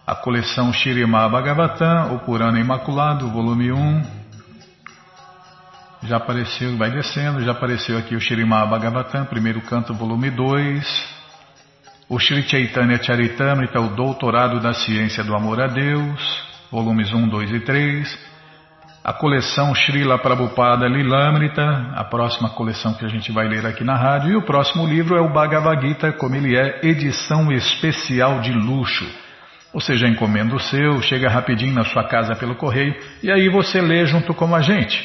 a 0.06 0.14
coleção 0.14 0.72
Shirima 0.72 1.28
Bhagavatam, 1.28 2.14
o 2.14 2.20
Purana 2.20 2.58
Imaculado, 2.58 3.28
volume 3.28 3.70
1. 3.70 4.02
Já 6.04 6.16
apareceu, 6.16 6.78
vai 6.78 6.90
descendo, 6.90 7.44
já 7.44 7.52
apareceu 7.52 7.98
aqui 7.98 8.16
o 8.16 8.20
Shirimá 8.20 8.64
Bhagavatam, 8.64 9.26
primeiro 9.26 9.60
canto, 9.60 9.92
volume 9.92 10.30
2. 10.30 11.20
O 12.08 12.18
Sri 12.18 12.42
Chaitanya 12.42 13.02
Charitamrita, 13.02 13.78
o 13.80 13.88
Doutorado 13.88 14.60
da 14.60 14.72
Ciência 14.72 15.22
do 15.22 15.36
Amor 15.36 15.60
a 15.60 15.66
Deus, 15.66 16.49
volumes 16.70 17.12
1, 17.12 17.28
2 17.28 17.52
e 17.52 17.60
3. 17.60 18.30
A 19.02 19.12
coleção 19.14 19.74
Srila 19.74 20.18
Prabhupada 20.18 20.86
Lilamrita, 20.86 21.62
a 21.94 22.04
próxima 22.04 22.50
coleção 22.50 22.92
que 22.94 23.04
a 23.04 23.08
gente 23.08 23.32
vai 23.32 23.48
ler 23.48 23.66
aqui 23.66 23.82
na 23.82 23.96
rádio. 23.96 24.32
E 24.32 24.36
o 24.36 24.42
próximo 24.42 24.86
livro 24.86 25.16
é 25.16 25.20
o 25.20 25.32
Bhagavad 25.32 25.80
Gita, 25.86 26.12
como 26.12 26.36
ele 26.36 26.56
é, 26.56 26.80
edição 26.82 27.50
especial 27.50 28.40
de 28.40 28.52
luxo. 28.52 29.06
Ou 29.72 29.80
seja, 29.80 30.06
encomenda 30.06 30.54
o 30.54 30.60
seu, 30.60 31.00
chega 31.00 31.30
rapidinho 31.30 31.74
na 31.74 31.84
sua 31.84 32.04
casa 32.04 32.34
pelo 32.34 32.56
correio 32.56 32.94
e 33.22 33.30
aí 33.30 33.48
você 33.48 33.80
lê 33.80 34.04
junto 34.04 34.34
com 34.34 34.54
a 34.54 34.60
gente. 34.60 35.00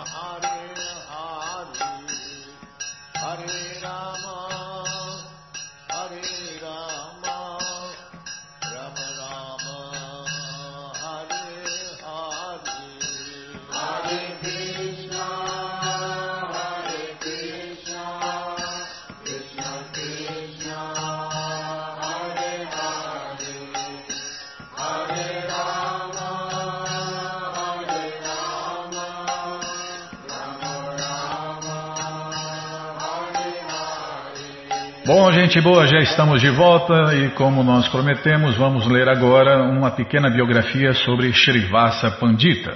gente 35.48 35.62
boa, 35.62 35.88
já 35.88 36.00
estamos 36.00 36.42
de 36.42 36.50
volta 36.50 37.16
e 37.16 37.30
como 37.30 37.64
nós 37.64 37.88
prometemos, 37.88 38.58
vamos 38.58 38.86
ler 38.86 39.08
agora 39.08 39.64
uma 39.64 39.90
pequena 39.90 40.30
biografia 40.30 40.92
sobre 40.92 41.32
Srivasa 41.32 42.12
Pandita. 42.12 42.76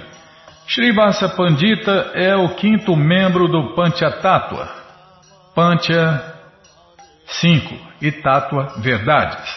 Srivasa 0.66 1.28
Pandita 1.28 2.12
é 2.14 2.34
o 2.34 2.54
quinto 2.54 2.96
membro 2.96 3.46
do 3.46 3.74
Panchatattva. 3.74 4.70
Pancha 5.54 6.34
5 7.26 7.76
e 8.00 8.10
Tattva 8.10 8.80
Verdades. 8.80 9.54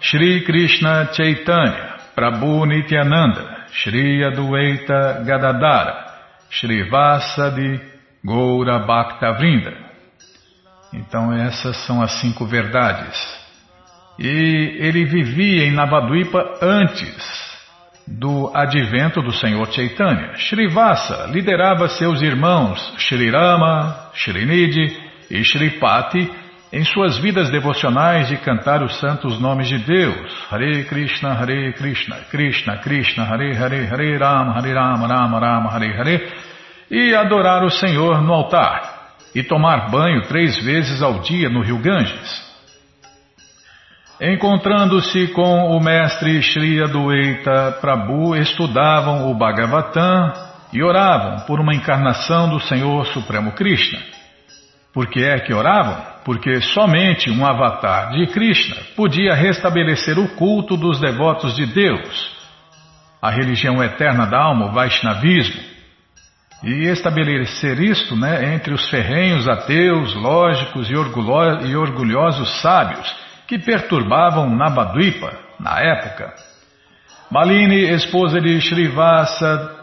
Shri 0.00 0.44
Krishna 0.44 1.12
Chaitanya, 1.12 1.96
Prabhu 2.14 2.64
Nityananda, 2.64 3.66
Shri 3.72 4.22
Adueita 4.24 5.24
Gadadara, 5.26 6.04
Srivasa 6.48 7.50
de 7.50 7.80
Goura 8.24 8.78
Bhakta 8.86 9.32
Vrinda. 9.32 9.89
Então 10.92 11.32
essas 11.32 11.76
são 11.86 12.02
as 12.02 12.12
cinco 12.20 12.44
verdades. 12.44 13.16
E 14.18 14.76
ele 14.80 15.04
vivia 15.04 15.64
em 15.64 15.72
Navadvipa 15.72 16.58
antes 16.60 17.50
do 18.06 18.50
advento 18.54 19.22
do 19.22 19.32
Senhor 19.32 19.70
Chaitanya. 19.72 20.34
Srivasa 20.36 21.26
liderava 21.26 21.88
seus 21.88 22.20
irmãos 22.20 22.94
Shri 22.98 23.30
Rama, 23.30 24.10
Shrinidhi 24.14 24.98
e 25.30 25.44
Shripati 25.44 26.30
em 26.72 26.84
suas 26.84 27.18
vidas 27.18 27.50
devocionais 27.50 28.28
de 28.28 28.36
cantar 28.38 28.82
os 28.82 28.98
santos 28.98 29.40
nomes 29.40 29.68
de 29.68 29.78
Deus. 29.78 30.46
Hare 30.50 30.84
Krishna, 30.84 31.32
Hare 31.32 31.72
Krishna, 31.72 32.16
Krishna 32.30 32.78
Krishna, 32.78 33.24
Hare 33.24 33.56
Hare, 33.56 33.86
Hare 33.86 34.18
Rama, 34.18 34.54
Hare 34.54 34.74
Rama, 34.74 35.06
Rama 35.06 35.38
Rama, 35.40 35.70
Hare 35.70 35.96
Hare 35.96 36.32
e 36.90 37.14
adorar 37.14 37.64
o 37.64 37.70
Senhor 37.70 38.20
no 38.22 38.32
altar 38.32 38.99
e 39.34 39.42
tomar 39.42 39.90
banho 39.90 40.22
três 40.22 40.56
vezes 40.64 41.02
ao 41.02 41.20
dia 41.20 41.48
no 41.48 41.62
rio 41.62 41.78
Ganges. 41.78 42.50
Encontrando-se 44.20 45.28
com 45.28 45.76
o 45.76 45.80
mestre 45.80 46.42
Shri 46.42 46.82
Adueita 46.82 47.78
Prabhu, 47.80 48.36
estudavam 48.36 49.30
o 49.30 49.34
Bhagavatam 49.34 50.32
e 50.72 50.82
oravam 50.82 51.46
por 51.46 51.58
uma 51.58 51.74
encarnação 51.74 52.48
do 52.48 52.60
Senhor 52.60 53.06
Supremo 53.06 53.52
Krishna. 53.52 53.98
Por 54.92 55.06
que 55.08 55.22
é 55.24 55.38
que 55.40 55.54
oravam? 55.54 56.04
Porque 56.24 56.60
somente 56.60 57.30
um 57.30 57.46
avatar 57.46 58.10
de 58.10 58.26
Krishna 58.26 58.76
podia 58.94 59.34
restabelecer 59.34 60.18
o 60.18 60.28
culto 60.34 60.76
dos 60.76 61.00
devotos 61.00 61.56
de 61.56 61.64
Deus. 61.66 62.38
A 63.22 63.30
religião 63.30 63.82
eterna 63.82 64.26
da 64.26 64.38
alma, 64.38 64.66
o 64.66 64.72
Vaishnavismo, 64.72 65.62
e 66.62 66.86
estabelecer 66.88 67.80
isto 67.80 68.14
né, 68.16 68.54
entre 68.54 68.74
os 68.74 68.88
ferrenhos 68.90 69.48
ateus, 69.48 70.14
lógicos 70.14 70.90
e, 70.90 70.92
e 70.92 71.76
orgulhosos 71.76 72.60
sábios 72.60 73.16
que 73.46 73.58
perturbavam 73.58 74.54
Nabadwipa 74.54 75.32
na 75.58 75.80
época. 75.80 76.32
Malini, 77.30 77.90
esposa 77.90 78.40
de 78.40 78.60
Srivasa, 78.60 79.76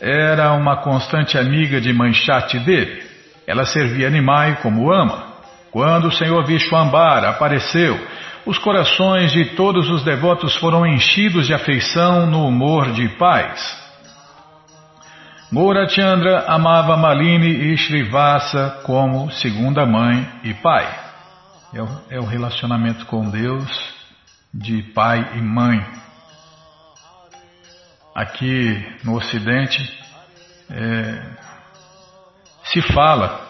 era 0.00 0.52
uma 0.52 0.76
constante 0.76 1.36
amiga 1.36 1.80
de 1.80 1.92
Manchate 1.92 2.58
dele. 2.58 3.02
Ela 3.46 3.64
servia 3.64 4.08
Nimai 4.08 4.56
como 4.62 4.92
ama. 4.92 5.30
Quando 5.70 6.08
o 6.08 6.12
Senhor 6.12 6.44
Vishwambara 6.44 7.28
apareceu, 7.28 7.98
os 8.46 8.58
corações 8.58 9.32
de 9.32 9.56
todos 9.56 9.90
os 9.90 10.02
devotos 10.02 10.56
foram 10.56 10.86
enchidos 10.86 11.46
de 11.46 11.54
afeição 11.54 12.26
no 12.26 12.46
humor 12.46 12.92
de 12.92 13.08
paz. 13.10 13.78
Chandra 15.88 16.44
amava 16.46 16.96
Malini 16.96 17.72
e 17.72 17.76
Srivasa 17.76 18.82
como 18.84 19.32
segunda 19.32 19.84
mãe 19.84 20.24
e 20.44 20.54
pai. 20.54 20.86
É 21.74 21.82
o, 21.82 21.88
é 22.08 22.20
o 22.20 22.24
relacionamento 22.24 23.04
com 23.06 23.28
Deus 23.28 23.68
de 24.54 24.80
pai 24.94 25.32
e 25.34 25.40
mãe. 25.42 25.84
Aqui 28.14 28.96
no 29.02 29.16
Ocidente 29.16 29.82
é, 30.70 31.20
se 32.66 32.80
fala 32.92 33.40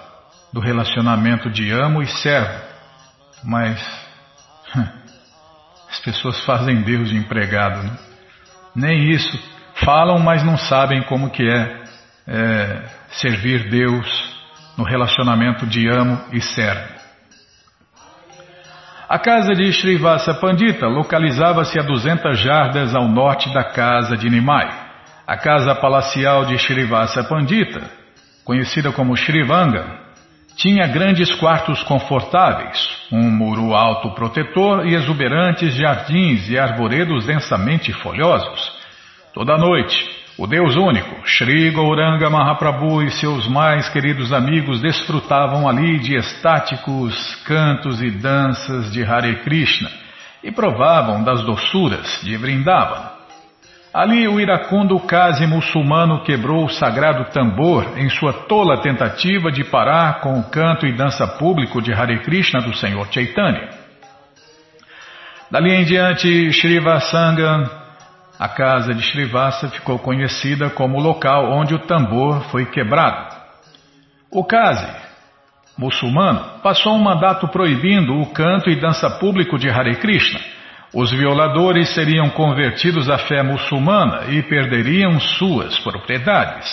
do 0.54 0.60
relacionamento 0.60 1.50
de 1.50 1.70
amo 1.70 2.02
e 2.02 2.06
servo, 2.06 2.64
mas 3.44 3.78
as 5.90 5.98
pessoas 5.98 6.40
fazem 6.46 6.80
Deus 6.80 7.10
de 7.10 7.16
empregado. 7.16 7.82
Né? 7.82 7.98
Nem 8.74 9.10
isso 9.10 9.38
falam, 9.84 10.18
mas 10.18 10.42
não 10.42 10.56
sabem 10.56 11.02
como 11.02 11.28
que 11.28 11.46
é 11.46 11.79
é, 12.30 12.82
servir 13.10 13.68
Deus 13.68 14.06
no 14.78 14.84
relacionamento 14.84 15.66
de 15.66 15.88
amo 15.88 16.18
e 16.32 16.40
servo. 16.40 17.00
A 19.08 19.18
casa 19.18 19.52
de 19.52 19.72
Srivasa 19.72 20.34
Pandita 20.34 20.86
localizava-se 20.86 21.76
a 21.80 21.82
200 21.82 22.38
jardas 22.38 22.94
ao 22.94 23.08
norte 23.08 23.52
da 23.52 23.64
casa 23.64 24.16
de 24.16 24.30
Nimai. 24.30 24.70
A 25.26 25.36
casa 25.36 25.74
palacial 25.74 26.44
de 26.44 26.56
Srivasa 26.58 27.24
Pandita, 27.24 27.82
conhecida 28.44 28.92
como 28.92 29.16
Srivanga, 29.16 29.98
tinha 30.54 30.86
grandes 30.86 31.34
quartos 31.34 31.82
confortáveis, 31.82 32.78
um 33.10 33.28
muro 33.30 33.74
alto 33.74 34.14
protetor 34.14 34.86
e 34.86 34.94
exuberantes 34.94 35.74
jardins 35.74 36.48
e 36.48 36.56
arvoredos 36.56 37.26
densamente 37.26 37.92
folhosos. 37.92 38.72
Toda 39.34 39.56
noite, 39.56 40.19
o 40.40 40.46
Deus 40.46 40.74
único, 40.74 41.28
Sri 41.28 41.70
Gauranga 41.70 42.30
Mahaprabhu 42.30 43.02
e 43.02 43.10
seus 43.10 43.46
mais 43.46 43.90
queridos 43.90 44.32
amigos 44.32 44.80
desfrutavam 44.80 45.68
ali 45.68 45.98
de 45.98 46.16
estáticos 46.16 47.34
cantos 47.44 48.00
e 48.00 48.10
danças 48.10 48.90
de 48.90 49.04
Hare 49.04 49.42
Krishna 49.42 49.90
e 50.42 50.50
provavam 50.50 51.22
das 51.22 51.44
doçuras 51.44 52.22
de 52.22 52.38
Vrindavan. 52.38 53.10
Ali 53.92 54.26
o 54.26 54.40
iracundo 54.40 54.98
case 55.00 55.46
muçulmano 55.46 56.24
quebrou 56.24 56.64
o 56.64 56.70
sagrado 56.70 57.26
tambor 57.34 57.98
em 57.98 58.08
sua 58.08 58.32
tola 58.32 58.80
tentativa 58.80 59.52
de 59.52 59.62
parar 59.62 60.22
com 60.22 60.40
o 60.40 60.44
canto 60.44 60.86
e 60.86 60.92
dança 60.96 61.26
público 61.26 61.82
de 61.82 61.92
Hare 61.92 62.18
Krishna 62.20 62.62
do 62.62 62.74
Senhor 62.74 63.06
Chaitanya. 63.12 63.68
Dali 65.50 65.70
em 65.70 65.84
diante, 65.84 66.50
Vasanga 66.80 67.79
a 68.40 68.48
casa 68.48 68.94
de 68.94 69.02
Srivasa 69.02 69.68
ficou 69.68 69.98
conhecida 69.98 70.70
como 70.70 70.96
o 70.96 71.02
local 71.02 71.52
onde 71.52 71.74
o 71.74 71.80
tambor 71.80 72.40
foi 72.44 72.64
quebrado. 72.64 73.36
O 74.30 74.42
Kazi, 74.42 74.90
muçulmano, 75.76 76.58
passou 76.62 76.94
um 76.94 77.02
mandato 77.02 77.46
proibindo 77.48 78.14
o 78.14 78.32
canto 78.32 78.70
e 78.70 78.80
dança 78.80 79.10
público 79.10 79.58
de 79.58 79.68
Hare 79.68 79.94
Krishna. 79.96 80.40
Os 80.94 81.10
violadores 81.10 81.90
seriam 81.90 82.30
convertidos 82.30 83.10
à 83.10 83.18
fé 83.18 83.42
muçulmana 83.42 84.30
e 84.30 84.42
perderiam 84.42 85.20
suas 85.20 85.78
propriedades. 85.80 86.66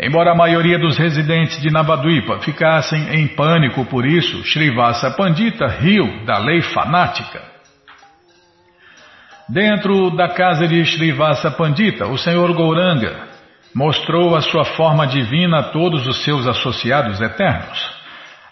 Embora 0.00 0.32
a 0.32 0.36
maioria 0.36 0.76
dos 0.76 0.98
residentes 0.98 1.62
de 1.62 1.70
Nabadwipa 1.70 2.40
ficassem 2.40 3.14
em 3.14 3.28
pânico 3.28 3.84
por 3.84 4.04
isso, 4.04 4.42
Srivasa 4.42 5.12
Pandita 5.12 5.68
riu 5.68 6.24
da 6.24 6.36
lei 6.38 6.62
fanática. 6.62 7.53
Dentro 9.48 10.16
da 10.16 10.28
casa 10.28 10.66
de 10.66 10.82
Srivasa 10.86 11.50
Pandita, 11.50 12.06
o 12.06 12.16
Senhor 12.16 12.50
Gouranga 12.54 13.28
mostrou 13.74 14.34
a 14.34 14.40
sua 14.40 14.64
forma 14.64 15.06
divina 15.06 15.58
a 15.58 15.62
todos 15.64 16.06
os 16.06 16.24
seus 16.24 16.46
associados 16.46 17.20
eternos. 17.20 17.94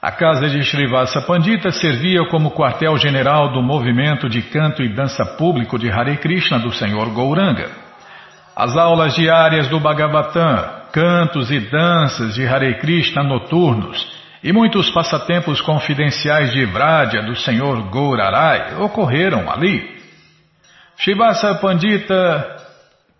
A 0.02 0.10
casa 0.10 0.50
de 0.50 0.62
Srivasa 0.62 1.22
Pandita 1.22 1.70
servia 1.70 2.28
como 2.28 2.50
quartel-general 2.50 3.54
do 3.54 3.62
movimento 3.62 4.28
de 4.28 4.42
canto 4.42 4.82
e 4.82 4.94
dança 4.94 5.24
público 5.24 5.78
de 5.78 5.90
Hare 5.90 6.18
Krishna 6.18 6.58
do 6.58 6.70
Senhor 6.72 7.08
Gouranga. 7.10 7.70
As 8.54 8.76
aulas 8.76 9.14
diárias 9.14 9.68
do 9.68 9.80
Bhagavatam, 9.80 10.90
cantos 10.92 11.50
e 11.50 11.58
danças 11.58 12.34
de 12.34 12.46
Hare 12.46 12.74
Krishna 12.80 13.22
noturnos 13.22 14.12
e 14.44 14.52
muitos 14.52 14.90
passatempos 14.90 15.62
confidenciais 15.62 16.52
de 16.52 16.66
Vrádia 16.66 17.22
do 17.22 17.34
Senhor 17.34 17.80
Gourarai 17.88 18.74
ocorreram 18.74 19.50
ali. 19.50 20.01
Shivasa 20.96 21.54
Pandita, 21.56 22.56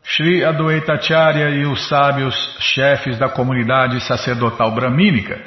Sri 0.05 0.45
Adwaitacharya 0.45 1.51
e 1.51 1.65
os 1.67 1.89
sábios 1.89 2.35
chefes 2.61 3.19
da 3.19 3.29
comunidade 3.29 4.01
sacerdotal 4.01 4.71
bramínica 4.73 5.41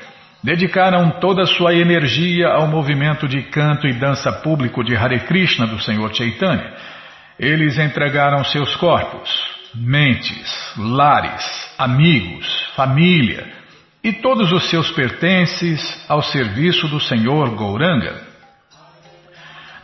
dedicaram 0.43 1.09
toda 1.19 1.45
sua 1.45 1.73
energia 1.73 2.47
ao 2.49 2.67
movimento 2.67 3.27
de 3.27 3.41
canto 3.43 3.87
e 3.87 3.93
dança 3.93 4.31
público 4.31 4.83
de 4.83 4.95
Hare 4.95 5.21
Krishna 5.21 5.65
do 5.65 5.81
Senhor 5.81 6.13
Chaitanya. 6.13 6.71
Eles 7.39 7.79
entregaram 7.79 8.43
seus 8.43 8.75
corpos, 8.75 9.29
mentes, 9.73 10.73
lares, 10.77 11.43
amigos, 11.77 12.45
família 12.75 13.45
e 14.03 14.13
todos 14.13 14.51
os 14.51 14.69
seus 14.69 14.91
pertences 14.91 16.05
ao 16.07 16.21
serviço 16.21 16.87
do 16.87 16.99
Senhor 16.99 17.49
Gouranga. 17.55 18.34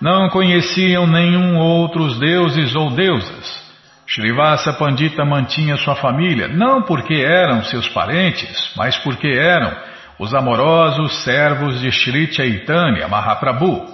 Não 0.01 0.29
conheciam 0.29 1.05
nenhum 1.05 1.57
outros 1.57 2.17
deuses 2.17 2.75
ou 2.75 2.89
deusas. 2.89 3.61
Srivasa 4.07 4.73
Pandita 4.73 5.23
mantinha 5.23 5.77
sua 5.77 5.95
família, 5.95 6.47
não 6.47 6.81
porque 6.81 7.13
eram 7.13 7.63
seus 7.63 7.87
parentes, 7.87 8.73
mas 8.75 8.97
porque 8.97 9.27
eram 9.27 9.71
os 10.19 10.33
amorosos 10.33 11.23
servos 11.23 11.79
de 11.79 11.91
Sri 11.91 12.33
Chaitanya 12.33 13.07
Mahaprabhu. 13.07 13.85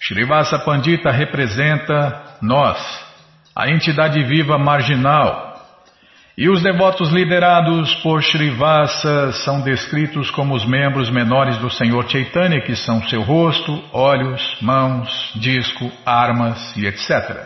Srivasa 0.00 0.58
Pandita 0.58 1.10
representa 1.10 2.36
nós, 2.42 2.78
a 3.56 3.70
entidade 3.70 4.22
viva 4.24 4.58
marginal. 4.58 5.47
E 6.40 6.48
os 6.48 6.62
devotos 6.62 7.10
liderados 7.10 7.96
por 7.96 8.22
Srivasa 8.22 9.32
são 9.44 9.60
descritos 9.60 10.30
como 10.30 10.54
os 10.54 10.64
membros 10.64 11.10
menores 11.10 11.58
do 11.58 11.68
Senhor 11.68 12.08
Chaitanya, 12.08 12.60
que 12.60 12.76
são 12.76 13.02
seu 13.08 13.22
rosto, 13.22 13.82
olhos, 13.92 14.56
mãos, 14.60 15.32
disco, 15.34 15.90
armas 16.06 16.76
e 16.76 16.86
etc. 16.86 17.44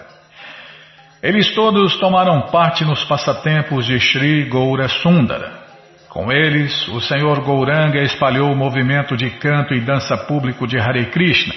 Eles 1.22 1.55
todos 1.55 1.96
tomaram 1.96 2.50
parte 2.50 2.85
nos 2.85 3.02
passatempos 3.05 3.87
de 3.87 3.98
Sri 3.98 4.44
Goura 4.50 4.88
Sundara. 4.88 5.62
Com 6.11 6.31
eles, 6.31 6.87
o 6.88 7.00
Senhor 7.00 7.40
Gouranga 7.40 7.98
espalhou 8.02 8.52
o 8.52 8.57
movimento 8.57 9.16
de 9.16 9.31
canto 9.31 9.72
e 9.72 9.81
dança 9.81 10.18
público 10.18 10.66
de 10.66 10.78
Hare 10.78 11.07
Krishna. 11.07 11.55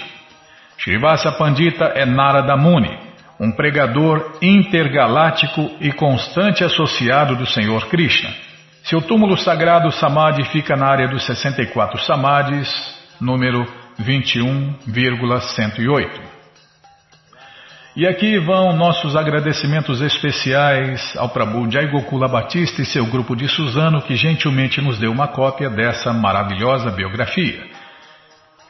Srivasa 0.78 1.32
Pandita 1.32 1.92
é 1.96 2.06
Narada 2.06 2.56
Muni, 2.56 3.05
um 3.38 3.52
pregador 3.52 4.38
intergaláctico 4.40 5.70
e 5.80 5.92
constante 5.92 6.64
associado 6.64 7.36
do 7.36 7.46
Senhor 7.46 7.86
Krishna. 7.88 8.30
Seu 8.84 9.02
túmulo 9.02 9.36
sagrado 9.36 9.92
Samadhi 9.92 10.44
fica 10.44 10.74
na 10.76 10.86
área 10.86 11.08
dos 11.08 11.26
64 11.26 12.00
Samadhis, 12.00 12.72
número 13.20 13.66
21,108. 13.98 16.36
E 17.96 18.06
aqui 18.06 18.38
vão 18.38 18.76
nossos 18.76 19.16
agradecimentos 19.16 20.00
especiais 20.02 21.16
ao 21.16 21.30
Prabhu 21.30 21.70
Jai 21.70 21.86
Gokula 21.86 22.28
Batista 22.28 22.82
e 22.82 22.86
seu 22.86 23.06
grupo 23.06 23.34
de 23.34 23.48
Suzano 23.48 24.02
que 24.02 24.14
gentilmente 24.14 24.82
nos 24.82 24.98
deu 24.98 25.10
uma 25.10 25.28
cópia 25.28 25.70
dessa 25.70 26.12
maravilhosa 26.12 26.90
biografia. 26.90 27.75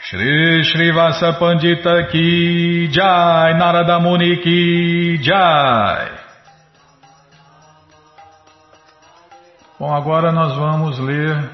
Shri 0.09 0.63
Srivasa 0.63 1.33
Pandita 1.33 2.07
Ki 2.07 2.89
Jai 2.93 3.59
Narada 3.59 3.99
Muni 3.99 4.37
Ki 4.37 5.19
Jai 5.21 6.11
Bom, 9.81 9.93
agora 9.93 10.31
nós 10.31 10.55
vamos 10.55 11.01
ler 11.01 11.51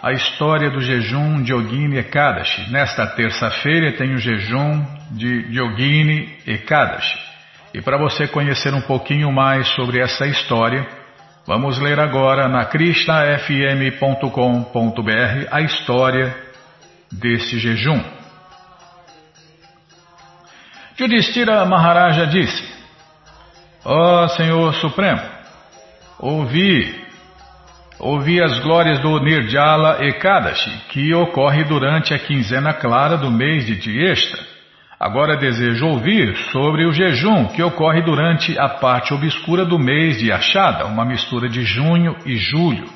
a 0.00 0.12
história 0.12 0.70
do 0.70 0.80
jejum 0.80 1.42
de 1.42 1.50
Yogini 1.50 1.98
Ekadashi. 1.98 2.70
Nesta 2.70 3.04
terça-feira 3.04 3.90
tem 3.96 4.14
o 4.14 4.18
jejum 4.18 4.86
de 5.10 5.46
Yogini 5.50 6.38
Ekadashi. 6.46 7.18
E 7.74 7.82
para 7.82 7.98
você 7.98 8.28
conhecer 8.28 8.72
um 8.72 8.82
pouquinho 8.82 9.32
mais 9.32 9.66
sobre 9.74 9.98
essa 9.98 10.24
história, 10.24 10.86
vamos 11.48 11.80
ler 11.80 11.98
agora 11.98 12.46
na 12.46 12.64
krishnafm.com.br 12.64 15.48
a 15.50 15.60
história 15.62 16.43
desse 17.18 17.58
jejum. 17.58 18.02
Judistira 20.96 21.64
Maharaja 21.64 22.26
disse: 22.26 22.62
Ó 23.84 24.24
oh, 24.24 24.28
Senhor 24.28 24.74
Supremo, 24.74 25.22
ouvi 26.18 27.04
ouvi 27.98 28.42
as 28.42 28.58
glórias 28.60 28.98
do 29.00 29.18
Nirjala 29.20 30.04
Ekadashi, 30.04 30.70
que 30.90 31.14
ocorre 31.14 31.64
durante 31.64 32.12
a 32.12 32.18
quinzena 32.18 32.74
clara 32.74 33.16
do 33.16 33.30
mês 33.30 33.66
de 33.66 33.76
Diesta. 33.76 34.38
Agora 34.98 35.36
desejo 35.36 35.86
ouvir 35.86 36.36
sobre 36.52 36.84
o 36.86 36.92
jejum 36.92 37.46
que 37.48 37.62
ocorre 37.62 38.02
durante 38.02 38.58
a 38.58 38.68
parte 38.68 39.12
obscura 39.12 39.64
do 39.64 39.78
mês 39.78 40.18
de 40.18 40.32
Achada, 40.32 40.86
uma 40.86 41.04
mistura 41.04 41.48
de 41.48 41.62
junho 41.64 42.16
e 42.24 42.36
julho. 42.36 42.88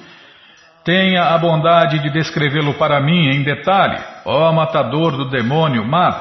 Tenha 0.89 1.35
a 1.35 1.37
bondade 1.37 1.99
de 1.99 2.09
descrevê-lo 2.09 2.73
para 2.73 2.99
mim 2.99 3.29
em 3.29 3.43
detalhe, 3.43 4.03
ó 4.25 4.51
matador 4.55 5.19
do 5.19 5.29
demônio 5.29 5.87
Mad. 5.87 6.15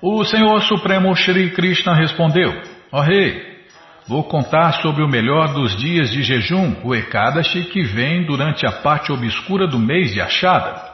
O 0.00 0.24
Senhor 0.24 0.62
Supremo 0.62 1.12
Shri 1.16 1.50
Krishna 1.50 1.94
respondeu: 1.94 2.62
Ó 2.92 2.98
oh, 2.98 3.00
rei, 3.00 3.42
vou 4.06 4.22
contar 4.22 4.74
sobre 4.74 5.02
o 5.02 5.08
melhor 5.08 5.52
dos 5.52 5.76
dias 5.76 6.12
de 6.12 6.22
jejum, 6.22 6.76
o 6.84 6.94
Ekadashi, 6.94 7.64
que 7.64 7.82
vem 7.82 8.24
durante 8.24 8.64
a 8.64 8.70
parte 8.70 9.10
obscura 9.10 9.66
do 9.66 9.80
mês 9.80 10.12
de 10.12 10.20
Achada. 10.20 10.91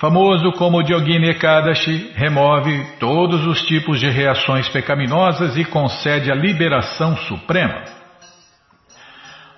Famoso 0.00 0.52
como 0.52 0.82
Diogini 0.82 1.28
Ekadashi, 1.28 2.12
remove 2.14 2.86
todos 2.98 3.46
os 3.46 3.60
tipos 3.66 4.00
de 4.00 4.08
reações 4.08 4.66
pecaminosas 4.66 5.58
e 5.58 5.64
concede 5.66 6.32
a 6.32 6.34
liberação 6.34 7.18
suprema. 7.18 7.82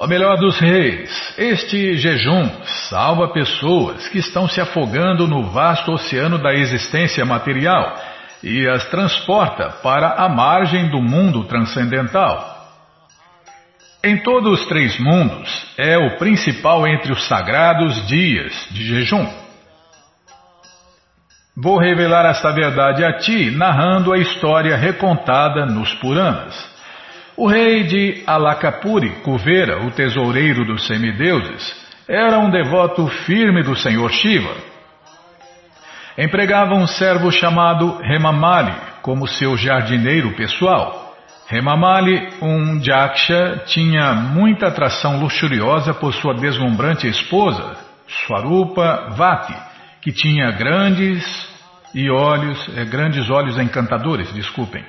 O 0.01 0.07
melhor 0.09 0.37
dos 0.39 0.59
reis, 0.59 1.33
este 1.39 1.97
jejum 1.97 2.51
salva 2.91 3.33
pessoas 3.33 4.09
que 4.09 4.19
estão 4.19 4.49
se 4.49 4.61
afogando 4.61 5.29
no 5.29 5.45
vasto 5.45 5.93
oceano 5.93 6.39
da 6.39 6.53
existência 6.53 7.25
material 7.25 7.97
e 8.43 8.67
as 8.67 8.85
transporta 8.87 9.69
para 9.81 10.25
a 10.25 10.29
margem 10.29 10.91
do 10.91 11.01
mundo 11.01 11.45
transcendental. 11.45 12.67
Em 14.03 14.17
todos 14.25 14.61
os 14.61 14.67
três 14.67 14.99
mundos, 14.99 15.73
é 15.79 15.97
o 15.97 16.19
principal 16.19 16.85
entre 16.89 17.13
os 17.13 17.29
sagrados 17.29 18.09
dias 18.09 18.53
de 18.73 18.85
jejum. 18.85 19.42
Vou 21.57 21.79
revelar 21.79 22.27
esta 22.27 22.51
verdade 22.53 23.05
a 23.05 23.19
ti, 23.19 23.51
narrando 23.51 24.13
a 24.13 24.19
história 24.19 24.77
recontada 24.77 25.67
nos 25.67 25.93
Puranas. 25.95 26.71
O 27.37 27.47
rei 27.47 27.85
de 27.85 28.23
Alakapuri, 28.27 29.11
Kuvera, 29.23 29.85
o 29.85 29.91
tesoureiro 29.91 30.65
dos 30.65 30.87
semideuses, 30.87 31.75
era 32.09 32.39
um 32.39 32.51
devoto 32.51 33.07
firme 33.09 33.63
do 33.63 33.77
Senhor 33.77 34.11
Shiva 34.11 34.73
empregava 36.17 36.75
um 36.75 36.87
servo 36.87 37.31
chamado 37.31 37.99
Remamali 38.03 38.75
como 39.01 39.27
seu 39.27 39.57
jardineiro 39.57 40.33
pessoal. 40.33 41.15
Remamali, 41.47 42.29
um 42.41 42.83
Jaksha, 42.83 43.63
tinha 43.67 44.13
muita 44.15 44.69
atração 44.69 45.19
luxuriosa 45.21 45.93
por 45.93 46.15
sua 46.15 46.35
deslumbrante 46.35 47.07
esposa, 47.07 47.77
Swarupa 48.07 49.09
Vati, 49.17 49.55
que 50.03 50.13
tinha 50.13 50.51
grandes 50.51 51.25
e 51.95 52.11
olhos, 52.11 52.59
eh, 52.77 52.85
grandes 52.85 53.31
olhos 53.31 53.57
encantadores, 53.59 54.33
desculpem. 54.33 54.85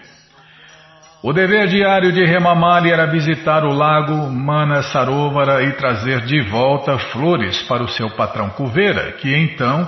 O 1.22 1.32
dever 1.32 1.68
diário 1.68 2.12
de 2.12 2.26
Remamali 2.26 2.92
era 2.92 3.06
visitar 3.06 3.64
o 3.64 3.74
lago 3.74 4.30
Manasarovara 4.30 5.64
e 5.64 5.72
trazer 5.74 6.22
de 6.22 6.42
volta 6.42 6.98
flores 6.98 7.62
para 7.62 7.84
o 7.84 7.88
seu 7.88 8.10
patrão 8.10 8.50
Kuvera, 8.50 9.14
que 9.14 9.34
então 9.34 9.88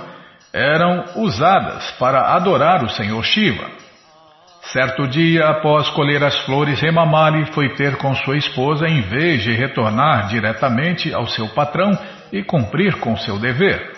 eram 0.52 1.04
usadas 1.16 1.90
para 1.98 2.34
adorar 2.34 2.82
o 2.82 2.88
Senhor 2.88 3.22
Shiva. 3.22 3.66
Certo 4.72 5.06
dia, 5.06 5.48
após 5.48 5.90
colher 5.90 6.24
as 6.24 6.38
flores, 6.46 6.82
Hemamali 6.82 7.52
foi 7.52 7.68
ter 7.74 7.96
com 7.96 8.14
sua 8.14 8.36
esposa 8.36 8.88
em 8.88 9.02
vez 9.02 9.42
de 9.42 9.52
retornar 9.52 10.28
diretamente 10.28 11.12
ao 11.12 11.26
seu 11.26 11.48
patrão 11.48 11.96
e 12.32 12.42
cumprir 12.42 12.94
com 12.98 13.16
seu 13.16 13.38
dever. 13.38 13.95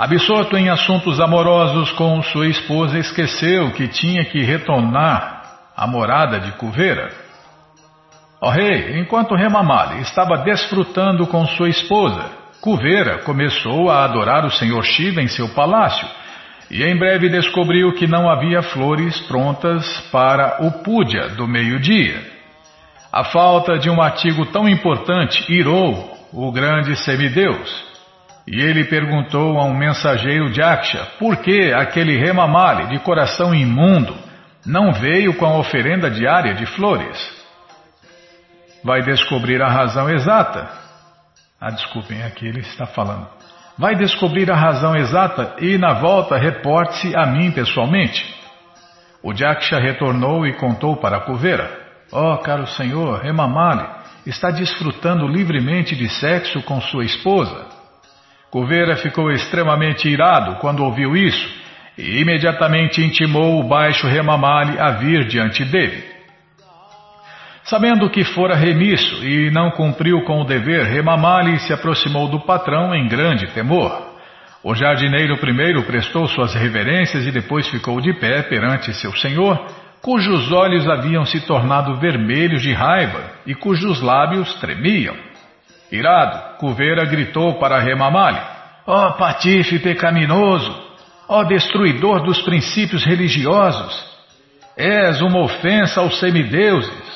Absorto 0.00 0.56
em 0.56 0.70
assuntos 0.70 1.20
amorosos 1.20 1.92
com 1.92 2.22
sua 2.22 2.48
esposa, 2.48 2.98
esqueceu 2.98 3.70
que 3.72 3.86
tinha 3.86 4.24
que 4.24 4.42
retornar 4.42 5.42
à 5.76 5.86
morada 5.86 6.40
de 6.40 6.52
Cuveira. 6.52 7.10
O 8.40 8.48
rei, 8.48 8.98
enquanto 8.98 9.34
Remamali 9.34 10.00
estava 10.00 10.38
desfrutando 10.38 11.26
com 11.26 11.46
sua 11.48 11.68
esposa, 11.68 12.24
Cuveira 12.62 13.18
começou 13.24 13.90
a 13.90 14.02
adorar 14.02 14.46
o 14.46 14.50
Senhor 14.50 14.82
Shiva 14.84 15.20
em 15.20 15.28
seu 15.28 15.50
palácio 15.50 16.08
e 16.70 16.82
em 16.82 16.98
breve 16.98 17.28
descobriu 17.28 17.92
que 17.92 18.06
não 18.06 18.26
havia 18.26 18.62
flores 18.62 19.20
prontas 19.28 19.86
para 20.10 20.64
o 20.64 20.82
púdia 20.82 21.28
do 21.36 21.46
meio-dia. 21.46 22.24
A 23.12 23.24
falta 23.24 23.78
de 23.78 23.90
um 23.90 24.00
artigo 24.00 24.46
tão 24.46 24.66
importante 24.66 25.44
irou 25.52 26.16
o 26.32 26.50
grande 26.50 26.96
semideus. 26.96 27.89
E 28.46 28.60
ele 28.60 28.84
perguntou 28.84 29.58
a 29.58 29.64
um 29.64 29.74
mensageiro 29.74 30.50
de 30.50 30.62
Aksha 30.62 31.06
por 31.18 31.36
que 31.36 31.72
aquele 31.72 32.18
Remamali 32.18 32.88
de 32.88 32.98
coração 32.98 33.54
imundo 33.54 34.16
não 34.66 34.92
veio 34.92 35.34
com 35.34 35.46
a 35.46 35.58
oferenda 35.58 36.10
diária 36.10 36.54
de 36.54 36.66
flores. 36.66 37.18
Vai 38.82 39.02
descobrir 39.02 39.62
a 39.62 39.68
razão 39.68 40.08
exata. 40.08 40.68
Ah, 41.60 41.70
desculpem, 41.70 42.22
aqui 42.22 42.46
ele 42.46 42.60
está 42.60 42.86
falando. 42.86 43.28
Vai 43.78 43.94
descobrir 43.94 44.50
a 44.50 44.56
razão 44.56 44.96
exata 44.96 45.56
e, 45.58 45.78
na 45.78 45.94
volta, 45.94 46.36
reporte-se 46.36 47.14
a 47.16 47.26
mim 47.26 47.50
pessoalmente. 47.50 48.24
O 49.22 49.34
Jaksha 49.34 49.78
retornou 49.78 50.46
e 50.46 50.54
contou 50.54 50.96
para 50.96 51.18
a 51.18 51.20
coveira. 51.20 51.78
Ó, 52.12 52.34
oh, 52.34 52.38
caro 52.38 52.66
senhor, 52.66 53.20
Remamali 53.20 53.86
está 54.26 54.50
desfrutando 54.50 55.26
livremente 55.26 55.94
de 55.94 56.08
sexo 56.08 56.62
com 56.62 56.80
sua 56.80 57.04
esposa. 57.04 57.79
Coveira 58.50 58.96
ficou 58.96 59.30
extremamente 59.30 60.08
irado 60.08 60.56
quando 60.56 60.82
ouviu 60.82 61.16
isso 61.16 61.48
e 61.96 62.20
imediatamente 62.20 63.00
intimou 63.00 63.60
o 63.60 63.68
baixo 63.68 64.08
Remamali 64.08 64.78
a 64.78 64.90
vir 64.92 65.26
diante 65.26 65.64
dele. 65.64 66.02
Sabendo 67.62 68.10
que 68.10 68.24
fora 68.24 68.56
remisso 68.56 69.24
e 69.24 69.50
não 69.52 69.70
cumpriu 69.70 70.22
com 70.22 70.40
o 70.40 70.44
dever, 70.44 70.84
Remamali 70.86 71.60
se 71.60 71.72
aproximou 71.72 72.26
do 72.26 72.40
patrão 72.40 72.92
em 72.92 73.06
grande 73.06 73.46
temor. 73.48 74.10
O 74.64 74.74
jardineiro 74.74 75.38
primeiro 75.38 75.84
prestou 75.84 76.26
suas 76.26 76.52
reverências 76.54 77.24
e 77.26 77.30
depois 77.30 77.68
ficou 77.68 78.00
de 78.00 78.12
pé 78.14 78.42
perante 78.42 78.92
seu 78.94 79.14
senhor, 79.16 79.64
cujos 80.02 80.50
olhos 80.50 80.88
haviam 80.88 81.24
se 81.24 81.40
tornado 81.46 82.00
vermelhos 82.00 82.62
de 82.62 82.72
raiva 82.72 83.30
e 83.46 83.54
cujos 83.54 84.00
lábios 84.02 84.52
tremiam. 84.54 85.29
Irado, 85.90 86.56
Cuveira 86.58 87.04
gritou 87.04 87.58
para 87.58 87.80
Remamali: 87.80 88.40
Ó 88.86 89.08
oh, 89.08 89.12
patife 89.14 89.78
pecaminoso! 89.78 90.90
Ó 91.28 91.40
oh, 91.40 91.44
destruidor 91.44 92.22
dos 92.22 92.40
princípios 92.42 93.04
religiosos! 93.04 94.08
És 94.76 95.20
uma 95.20 95.40
ofensa 95.40 96.00
aos 96.00 96.18
semideuses. 96.18 97.10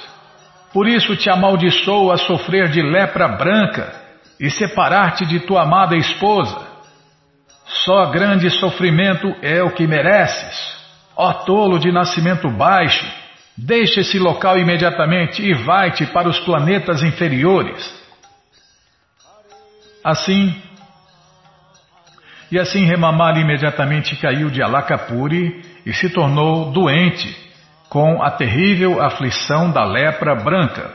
Por 0.73 0.89
isso 0.89 1.17
te 1.17 1.31
amaldiçoo 1.31 2.11
a 2.11 2.17
sofrer 2.17 2.69
de 2.69 2.83
lepra 2.83 3.29
branca 3.29 3.95
e 4.41 4.51
separar-te 4.51 5.25
de 5.25 5.41
tua 5.41 5.63
amada 5.63 5.97
esposa. 5.97 6.61
Só 7.65 8.07
grande 8.07 8.51
sofrimento 8.51 9.35
é 9.41 9.63
o 9.63 9.71
que 9.71 9.87
mereces. 9.87 10.75
Ó 11.17 11.33
tolo 11.33 11.79
de 11.79 11.93
nascimento 11.93 12.51
baixo, 12.51 13.07
deixa 13.57 14.01
esse 14.01 14.19
local 14.19 14.59
imediatamente 14.59 15.43
e 15.43 15.55
vai-te 15.55 16.07
para 16.07 16.29
os 16.29 16.41
planetas 16.41 17.03
inferiores. 17.03 18.04
Assim, 20.05 20.55
e 22.53 22.59
assim 22.59 22.85
Remamali 22.85 23.41
imediatamente 23.41 24.15
caiu 24.17 24.51
de 24.51 24.63
Alakapuri 24.63 25.63
e 25.87 25.93
se 25.93 26.11
tornou 26.11 26.71
doente 26.71 27.35
com 27.89 28.23
a 28.23 28.31
terrível 28.31 29.03
aflição 29.03 29.71
da 29.71 29.83
lepra 29.85 30.35
branca. 30.35 30.91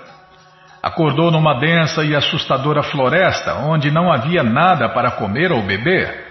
Acordou 0.81 1.31
numa 1.31 1.59
densa 1.59 2.03
e 2.05 2.15
assustadora 2.15 2.83
floresta 2.83 3.55
onde 3.55 3.91
não 3.91 4.11
havia 4.11 4.43
nada 4.43 4.87
para 4.89 5.11
comer 5.11 5.51
ou 5.51 5.61
beber. 5.61 6.27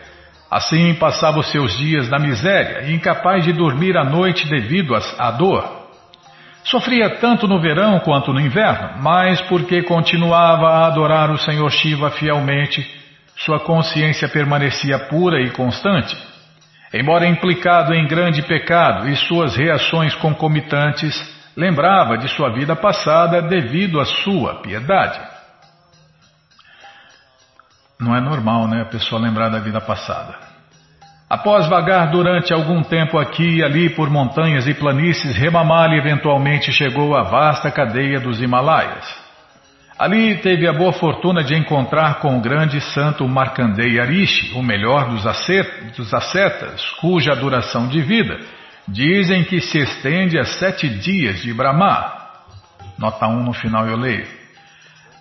Assim 0.50 0.94
passava 0.94 1.40
os 1.40 1.50
seus 1.50 1.76
dias 1.76 2.08
na 2.08 2.18
miséria, 2.18 2.90
incapaz 2.90 3.44
de 3.44 3.52
dormir 3.52 3.98
à 3.98 4.04
noite 4.04 4.48
devido 4.48 4.94
à 4.94 5.30
dor. 5.32 5.77
Sofria 6.70 7.16
tanto 7.16 7.46
no 7.48 7.61
verão 7.61 7.98
quanto 8.00 8.31
no 8.31 8.40
inverno, 8.40 9.02
mas 9.02 9.40
porque 9.42 9.83
continuava 9.83 10.66
a 10.66 10.87
adorar 10.87 11.31
o 11.31 11.38
Senhor 11.38 11.70
Shiva 11.70 12.11
fielmente, 12.11 12.87
sua 13.37 13.59
consciência 13.59 14.28
permanecia 14.28 14.98
pura 15.09 15.40
e 15.40 15.50
constante. 15.50 16.14
Embora 16.92 17.26
implicado 17.26 17.94
em 17.94 18.07
grande 18.07 18.42
pecado 18.42 19.09
e 19.09 19.16
suas 19.16 19.57
reações 19.57 20.14
concomitantes, 20.16 21.14
lembrava 21.57 22.18
de 22.18 22.28
sua 22.28 22.50
vida 22.52 22.76
passada 22.76 23.40
devido 23.40 23.98
à 23.98 24.04
sua 24.04 24.61
piedade. 24.61 25.18
Não 27.98 28.14
é 28.14 28.20
normal, 28.20 28.68
né, 28.68 28.83
a 28.83 28.87
pessoa 28.90 29.20
lembrar 29.20 29.48
da 29.48 29.59
vida 29.59 29.81
passada. 29.81 30.47
Após 31.28 31.68
vagar 31.68 32.10
durante 32.10 32.54
algum 32.54 32.82
tempo 32.82 33.18
aqui 33.18 33.58
e 33.58 33.62
ali 33.62 33.90
por 33.90 34.08
montanhas 34.08 34.66
e 34.66 34.72
planícies, 34.72 35.36
Remamali 35.36 35.98
eventualmente 35.98 36.72
chegou 36.72 37.14
à 37.14 37.22
vasta 37.22 37.70
cadeia 37.70 38.18
dos 38.18 38.40
Himalaias. 38.40 39.06
Ali 39.98 40.36
teve 40.36 40.66
a 40.66 40.72
boa 40.72 40.92
fortuna 40.92 41.44
de 41.44 41.54
encontrar 41.54 42.20
com 42.20 42.38
o 42.38 42.40
grande 42.40 42.80
santo 42.80 43.28
Markandeya 43.28 44.04
Rishi, 44.04 44.54
o 44.54 44.62
melhor 44.62 45.10
dos, 45.10 45.24
dos 45.96 46.14
ascetas, 46.14 46.88
cuja 47.00 47.34
duração 47.34 47.88
de 47.88 48.00
vida 48.00 48.38
dizem 48.86 49.44
que 49.44 49.60
se 49.60 49.78
estende 49.78 50.38
a 50.38 50.44
sete 50.44 50.88
dias 50.88 51.42
de 51.42 51.52
Brahma. 51.52 52.10
Nota 52.98 53.26
1 53.26 53.42
no 53.42 53.52
final 53.52 53.86
eu 53.86 53.96
leio. 53.96 54.38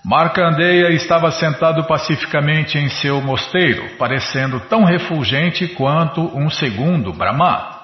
Markandeya 0.07 0.91
estava 0.91 1.29
sentado 1.31 1.83
pacificamente 1.83 2.77
em 2.77 2.87
seu 2.87 3.21
mosteiro, 3.21 3.97
parecendo 3.97 4.57
tão 4.61 4.85
refulgente 4.85 5.67
quanto 5.67 6.21
um 6.33 6.49
segundo 6.49 7.11
Brahma. 7.11 7.75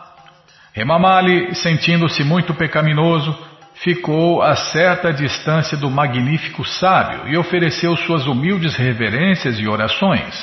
Remamali, 0.71 1.53
sentindo-se 1.53 2.23
muito 2.23 2.53
pecaminoso, 2.53 3.37
ficou 3.75 4.41
a 4.41 4.55
certa 4.55 5.11
distância 5.11 5.75
do 5.75 5.91
magnífico 5.91 6.63
sábio 6.63 7.27
e 7.27 7.37
ofereceu 7.37 7.93
suas 7.97 8.25
humildes 8.25 8.77
reverências 8.77 9.59
e 9.59 9.67
orações. 9.67 10.33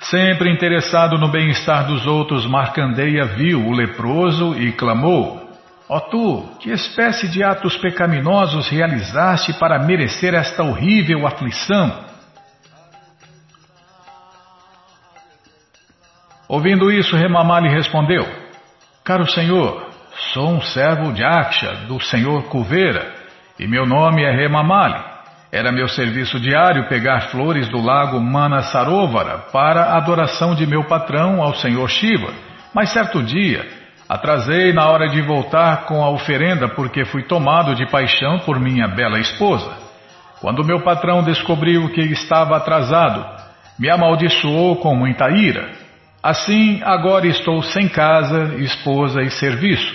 Sempre 0.00 0.50
interessado 0.50 1.18
no 1.18 1.28
bem-estar 1.28 1.86
dos 1.86 2.06
outros, 2.06 2.46
Markandeya 2.46 3.26
viu 3.26 3.66
o 3.66 3.72
leproso 3.72 4.58
e 4.58 4.72
clamou: 4.72 5.45
Ó 5.88 6.00
tu, 6.00 6.42
que 6.58 6.70
espécie 6.70 7.28
de 7.28 7.44
atos 7.44 7.76
pecaminosos 7.76 8.68
realizaste 8.68 9.52
para 9.54 9.78
merecer 9.78 10.34
esta 10.34 10.64
horrível 10.64 11.24
aflição? 11.26 12.04
Ouvindo 16.48 16.90
isso, 16.90 17.16
Remamali 17.16 17.68
respondeu: 17.68 18.26
Caro 19.04 19.28
Senhor, 19.30 19.88
sou 20.32 20.50
um 20.50 20.60
servo 20.60 21.12
de 21.12 21.22
Aksha, 21.22 21.72
do 21.86 22.00
Senhor 22.00 22.48
Cuveira, 22.48 23.14
e 23.56 23.66
meu 23.68 23.86
nome 23.86 24.24
é 24.24 24.30
Remamali. 24.30 25.16
Era 25.52 25.70
meu 25.70 25.86
serviço 25.86 26.40
diário 26.40 26.88
pegar 26.88 27.30
flores 27.30 27.68
do 27.68 27.80
lago 27.80 28.20
Manasarovara 28.20 29.38
para 29.52 29.96
adoração 29.96 30.56
de 30.56 30.66
meu 30.66 30.82
patrão 30.84 31.40
ao 31.40 31.54
Senhor 31.54 31.88
Shiva, 31.88 32.32
mas 32.74 32.92
certo 32.92 33.22
dia 33.22 33.85
Atrasei 34.08 34.72
na 34.72 34.88
hora 34.88 35.08
de 35.08 35.20
voltar 35.20 35.84
com 35.86 36.02
a 36.04 36.10
oferenda 36.10 36.68
porque 36.68 37.04
fui 37.04 37.24
tomado 37.24 37.74
de 37.74 37.90
paixão 37.90 38.38
por 38.40 38.60
minha 38.60 38.86
bela 38.86 39.18
esposa. 39.18 39.76
Quando 40.40 40.64
meu 40.64 40.80
patrão 40.80 41.24
descobriu 41.24 41.88
que 41.88 42.02
estava 42.02 42.56
atrasado, 42.56 43.26
me 43.78 43.90
amaldiçoou 43.90 44.76
com 44.76 44.94
muita 44.94 45.28
ira. 45.30 45.70
Assim, 46.22 46.80
agora 46.84 47.26
estou 47.26 47.62
sem 47.62 47.88
casa, 47.88 48.54
esposa 48.58 49.22
e 49.22 49.30
serviço. 49.30 49.94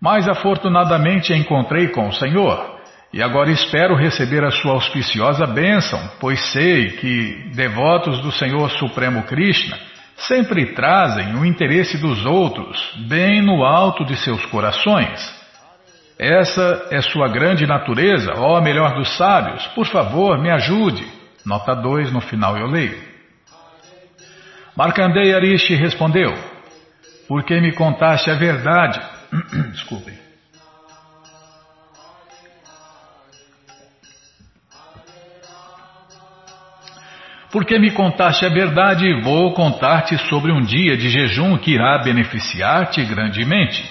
Mas 0.00 0.28
afortunadamente 0.28 1.32
encontrei 1.32 1.88
com 1.88 2.08
o 2.08 2.12
Senhor, 2.12 2.74
e 3.12 3.22
agora 3.22 3.50
espero 3.50 3.96
receber 3.96 4.44
a 4.44 4.50
sua 4.50 4.72
auspiciosa 4.72 5.46
bênção, 5.46 6.00
pois 6.20 6.52
sei 6.52 6.90
que 6.90 7.50
devotos 7.54 8.20
do 8.20 8.30
Senhor 8.30 8.70
Supremo 8.72 9.22
Krishna 9.22 9.76
sempre 10.16 10.74
trazem 10.74 11.34
o 11.36 11.44
interesse 11.44 11.98
dos 11.98 12.24
outros 12.24 12.94
bem 13.08 13.42
no 13.42 13.64
alto 13.64 14.04
de 14.04 14.16
seus 14.16 14.44
corações. 14.46 15.44
Essa 16.18 16.88
é 16.90 17.00
sua 17.02 17.28
grande 17.28 17.66
natureza, 17.66 18.32
ó 18.36 18.60
melhor 18.60 18.94
dos 18.94 19.16
sábios, 19.16 19.66
por 19.68 19.86
favor, 19.86 20.38
me 20.38 20.50
ajude. 20.50 21.04
Nota 21.44 21.74
2, 21.74 22.12
no 22.12 22.20
final 22.20 22.56
eu 22.56 22.66
leio. 22.66 22.98
Markandeya 24.76 25.38
Rishi 25.38 25.74
respondeu, 25.74 26.32
porque 27.28 27.60
me 27.60 27.72
contaste 27.72 28.30
a 28.30 28.34
verdade. 28.34 29.00
Desculpem. 29.72 30.23
Porque 37.54 37.78
me 37.78 37.92
contaste 37.92 38.44
a 38.44 38.48
verdade, 38.48 39.22
vou 39.22 39.54
contar-te 39.54 40.18
sobre 40.28 40.50
um 40.50 40.60
dia 40.60 40.96
de 40.96 41.08
jejum 41.08 41.56
que 41.56 41.70
irá 41.70 41.96
beneficiar-te 41.98 43.04
grandemente. 43.04 43.88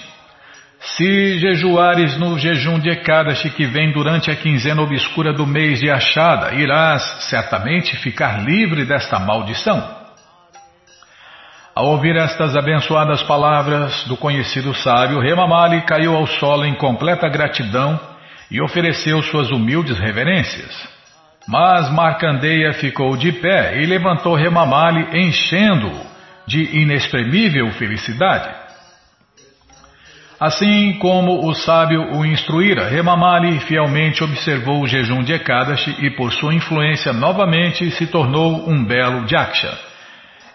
Se 0.80 1.38
jejuares 1.38 2.18
no 2.18 2.38
jejum 2.38 2.78
de 2.78 2.90
Ekadashi 2.90 3.48
que 3.48 3.64
vem 3.64 3.90
durante 3.90 4.30
a 4.30 4.36
quinzena 4.36 4.82
obscura 4.82 5.32
do 5.32 5.46
mês 5.46 5.80
de 5.80 5.90
Achada, 5.90 6.52
irás 6.52 7.02
certamente 7.30 7.96
ficar 7.96 8.44
livre 8.44 8.84
desta 8.84 9.18
maldição. 9.18 9.82
Ao 11.74 11.86
ouvir 11.86 12.16
estas 12.16 12.54
abençoadas 12.54 13.22
palavras 13.22 14.04
do 14.04 14.14
conhecido 14.18 14.74
sábio, 14.74 15.20
Remamali 15.20 15.80
caiu 15.86 16.14
ao 16.14 16.26
solo 16.26 16.66
em 16.66 16.74
completa 16.74 17.30
gratidão 17.30 17.98
e 18.50 18.60
ofereceu 18.60 19.22
suas 19.22 19.50
humildes 19.50 19.98
reverências. 19.98 20.93
Mas 21.46 21.90
Marcandeia 21.90 22.72
ficou 22.72 23.16
de 23.16 23.32
pé 23.32 23.82
e 23.82 23.86
levantou 23.86 24.34
Remamali, 24.34 25.26
enchendo-o 25.26 26.06
de 26.46 26.78
inexprimível 26.78 27.70
felicidade. 27.72 28.64
Assim 30.40 30.98
como 30.98 31.46
o 31.46 31.54
sábio 31.54 32.16
o 32.16 32.26
instruíra, 32.26 32.88
Remamali 32.88 33.60
fielmente 33.60 34.24
observou 34.24 34.82
o 34.82 34.86
jejum 34.86 35.22
de 35.22 35.32
Ekadashi 35.32 35.94
e, 36.04 36.10
por 36.10 36.32
sua 36.32 36.54
influência, 36.54 37.12
novamente 37.12 37.90
se 37.92 38.06
tornou 38.06 38.68
um 38.68 38.84
belo 38.84 39.28
Jaksha. 39.28 39.78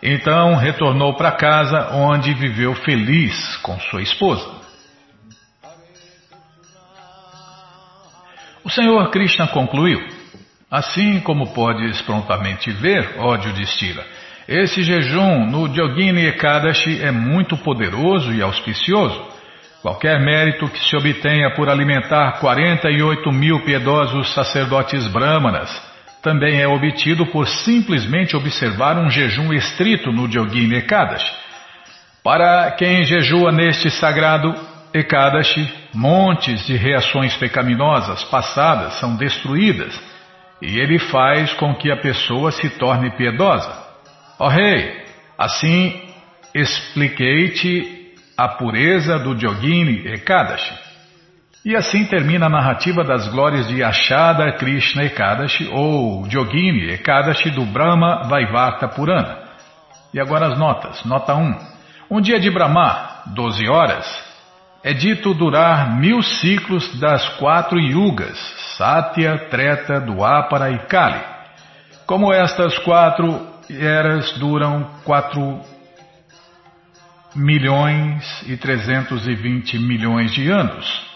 Então 0.02 0.56
retornou 0.56 1.14
para 1.16 1.32
casa, 1.32 1.92
onde 1.94 2.34
viveu 2.34 2.74
feliz 2.74 3.58
com 3.58 3.80
sua 3.80 4.02
esposa. 4.02 4.60
O 8.64 8.70
Senhor 8.70 9.10
Krishna 9.12 9.48
concluiu. 9.48 10.19
Assim 10.72 11.20
como 11.22 11.52
podes 11.52 12.00
prontamente 12.04 12.70
ver, 12.72 13.16
ódio 13.18 13.52
de 13.54 13.64
Estira, 13.64 14.06
esse 14.48 14.84
jejum 14.84 15.48
no 15.48 15.66
Yogini 15.66 16.28
Ekadashi 16.28 17.02
é 17.02 17.10
muito 17.12 17.58
poderoso 17.58 18.32
e 18.32 18.42
auspicioso. 18.42 19.20
Qualquer 19.82 20.20
mérito 20.20 20.68
que 20.68 20.80
se 20.80 20.96
obtenha 20.96 21.56
por 21.56 21.70
alimentar 21.70 22.40
48 22.40 23.32
mil 23.32 23.62
piedosos 23.62 24.32
sacerdotes 24.36 25.08
brahmanas 25.08 25.70
também 26.22 26.62
é 26.62 26.68
obtido 26.68 27.26
por 27.28 27.48
simplesmente 27.48 28.36
observar 28.36 28.96
um 28.98 29.10
jejum 29.10 29.52
estrito 29.54 30.12
no 30.12 30.28
Yogini 30.32 30.76
Ekadashi. 30.76 31.34
Para 32.24 32.70
quem 32.72 33.04
jejua 33.06 33.52
neste 33.52 33.90
sagrado 33.90 34.54
Ekadashi, 34.94 35.68
montes 35.96 36.68
de 36.68 36.76
reações 36.76 37.36
pecaminosas 37.38 38.24
passadas 38.26 39.00
são 39.00 39.16
destruídas 39.16 40.00
e 40.62 40.80
ele 40.80 41.00
faz 41.00 41.54
com 41.54 41.74
que 41.76 41.92
a 41.92 41.98
pessoa 41.98 42.52
se 42.52 42.70
torne 42.72 43.12
piedosa. 43.12 43.72
Ó 44.40 44.46
oh, 44.46 44.50
rei, 44.50 45.06
assim 45.38 46.02
expliquei-te 46.54 48.16
a 48.38 48.48
pureza 48.48 49.20
do 49.20 49.34
Yogini 49.34 50.08
Ekadashi. 50.08 50.74
E 51.66 51.76
assim 51.76 52.06
termina 52.06 52.46
a 52.46 52.50
narrativa 52.50 53.04
das 53.04 53.28
glórias 53.28 53.68
de 53.68 53.84
Ashada 53.84 54.52
Krishna 54.54 55.04
Ekadashi 55.04 55.68
ou 55.72 56.26
Yogini 56.28 56.92
Ekadashi 56.94 57.50
do 57.50 57.66
Brahma 57.66 58.24
Vaivarta 58.30 58.88
Purana. 58.88 59.50
E 60.14 60.20
agora 60.20 60.48
as 60.48 60.58
notas. 60.58 61.04
Nota 61.06 61.36
1. 61.36 61.56
Um 62.10 62.22
dia 62.22 62.40
de 62.40 62.50
Brahma, 62.50 63.24
12 63.28 63.68
horas, 63.68 64.29
é 64.84 64.94
dito 64.94 65.34
durar 65.34 66.00
mil 66.00 66.22
ciclos 66.22 67.00
das 67.00 67.28
quatro 67.38 67.80
yugas, 67.80 68.38
Satya, 68.78 69.50
Treta, 69.50 70.00
Duapara 70.00 70.72
e 70.72 70.80
Kali. 70.80 71.22
Como 72.06 72.34
estas 72.34 72.78
quatro 72.80 73.48
eras 73.70 74.32
duram 74.40 74.90
quatro 75.04 75.60
milhões 77.36 78.44
e 78.48 78.58
trezentos 78.58 79.28
e 79.28 79.36
vinte 79.36 79.78
milhões 79.78 80.34
de 80.34 80.50
anos. 80.50 81.08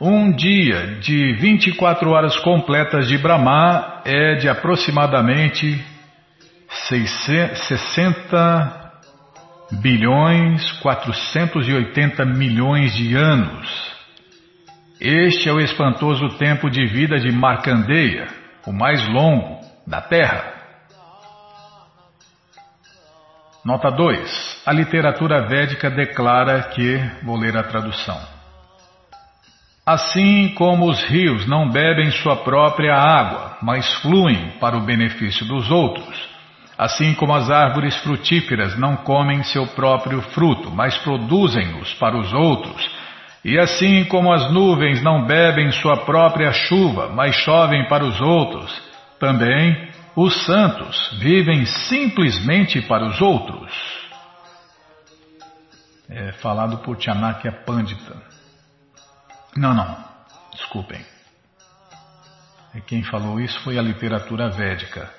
Um 0.00 0.32
dia 0.32 0.98
de 1.00 1.34
24 1.34 2.10
horas 2.10 2.36
completas 2.38 3.08
de 3.08 3.16
Brahma 3.16 4.02
é 4.04 4.34
de 4.34 4.48
aproximadamente 4.48 5.82
60 6.68 8.85
bilhões 9.72 10.72
480 10.80 12.24
milhões 12.24 12.94
de 12.94 13.14
anos. 13.14 13.96
Este 15.00 15.48
é 15.48 15.52
o 15.52 15.60
espantoso 15.60 16.38
tempo 16.38 16.70
de 16.70 16.86
vida 16.86 17.18
de 17.18 17.30
Markandeya, 17.30 18.26
o 18.66 18.72
mais 18.72 19.06
longo 19.08 19.60
da 19.86 20.00
Terra. 20.00 20.54
Nota 23.64 23.90
2. 23.90 24.62
A 24.64 24.72
literatura 24.72 25.46
védica 25.48 25.90
declara 25.90 26.62
que, 26.70 26.98
vou 27.24 27.36
ler 27.36 27.56
a 27.56 27.64
tradução. 27.64 28.18
Assim 29.84 30.54
como 30.54 30.88
os 30.88 31.02
rios 31.04 31.46
não 31.46 31.68
bebem 31.68 32.10
sua 32.10 32.36
própria 32.36 32.94
água, 32.94 33.58
mas 33.62 33.92
fluem 34.02 34.56
para 34.58 34.76
o 34.76 34.84
benefício 34.84 35.46
dos 35.46 35.70
outros, 35.70 36.35
Assim 36.78 37.14
como 37.14 37.34
as 37.34 37.50
árvores 37.50 37.96
frutíferas 37.96 38.78
não 38.78 38.96
comem 38.96 39.42
seu 39.42 39.66
próprio 39.68 40.20
fruto, 40.20 40.70
mas 40.70 40.98
produzem-nos 40.98 41.94
para 41.94 42.16
os 42.16 42.32
outros, 42.32 42.90
e 43.44 43.58
assim 43.58 44.04
como 44.04 44.32
as 44.32 44.52
nuvens 44.52 45.02
não 45.02 45.24
bebem 45.24 45.70
sua 45.70 46.04
própria 46.04 46.52
chuva, 46.52 47.08
mas 47.08 47.34
chovem 47.36 47.86
para 47.88 48.04
os 48.04 48.20
outros, 48.20 48.82
também 49.18 49.88
os 50.14 50.44
santos 50.44 51.18
vivem 51.20 51.64
simplesmente 51.64 52.82
para 52.82 53.06
os 53.06 53.20
outros. 53.20 53.72
É 56.08 56.32
falado 56.32 56.78
por 56.78 57.00
Chanakya 57.00 57.52
Pandita. 57.64 58.16
Não, 59.56 59.72
não, 59.74 59.96
desculpem. 60.52 61.04
Quem 62.86 63.02
falou 63.02 63.40
isso 63.40 63.58
foi 63.60 63.78
a 63.78 63.82
literatura 63.82 64.50
védica. 64.50 65.10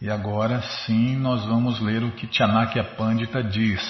E 0.00 0.10
agora 0.10 0.60
sim 0.60 1.16
nós 1.16 1.44
vamos 1.46 1.80
ler 1.80 2.02
o 2.02 2.12
que 2.12 2.28
Chanakya 2.30 2.84
Pandita 2.84 3.42
diz. 3.42 3.80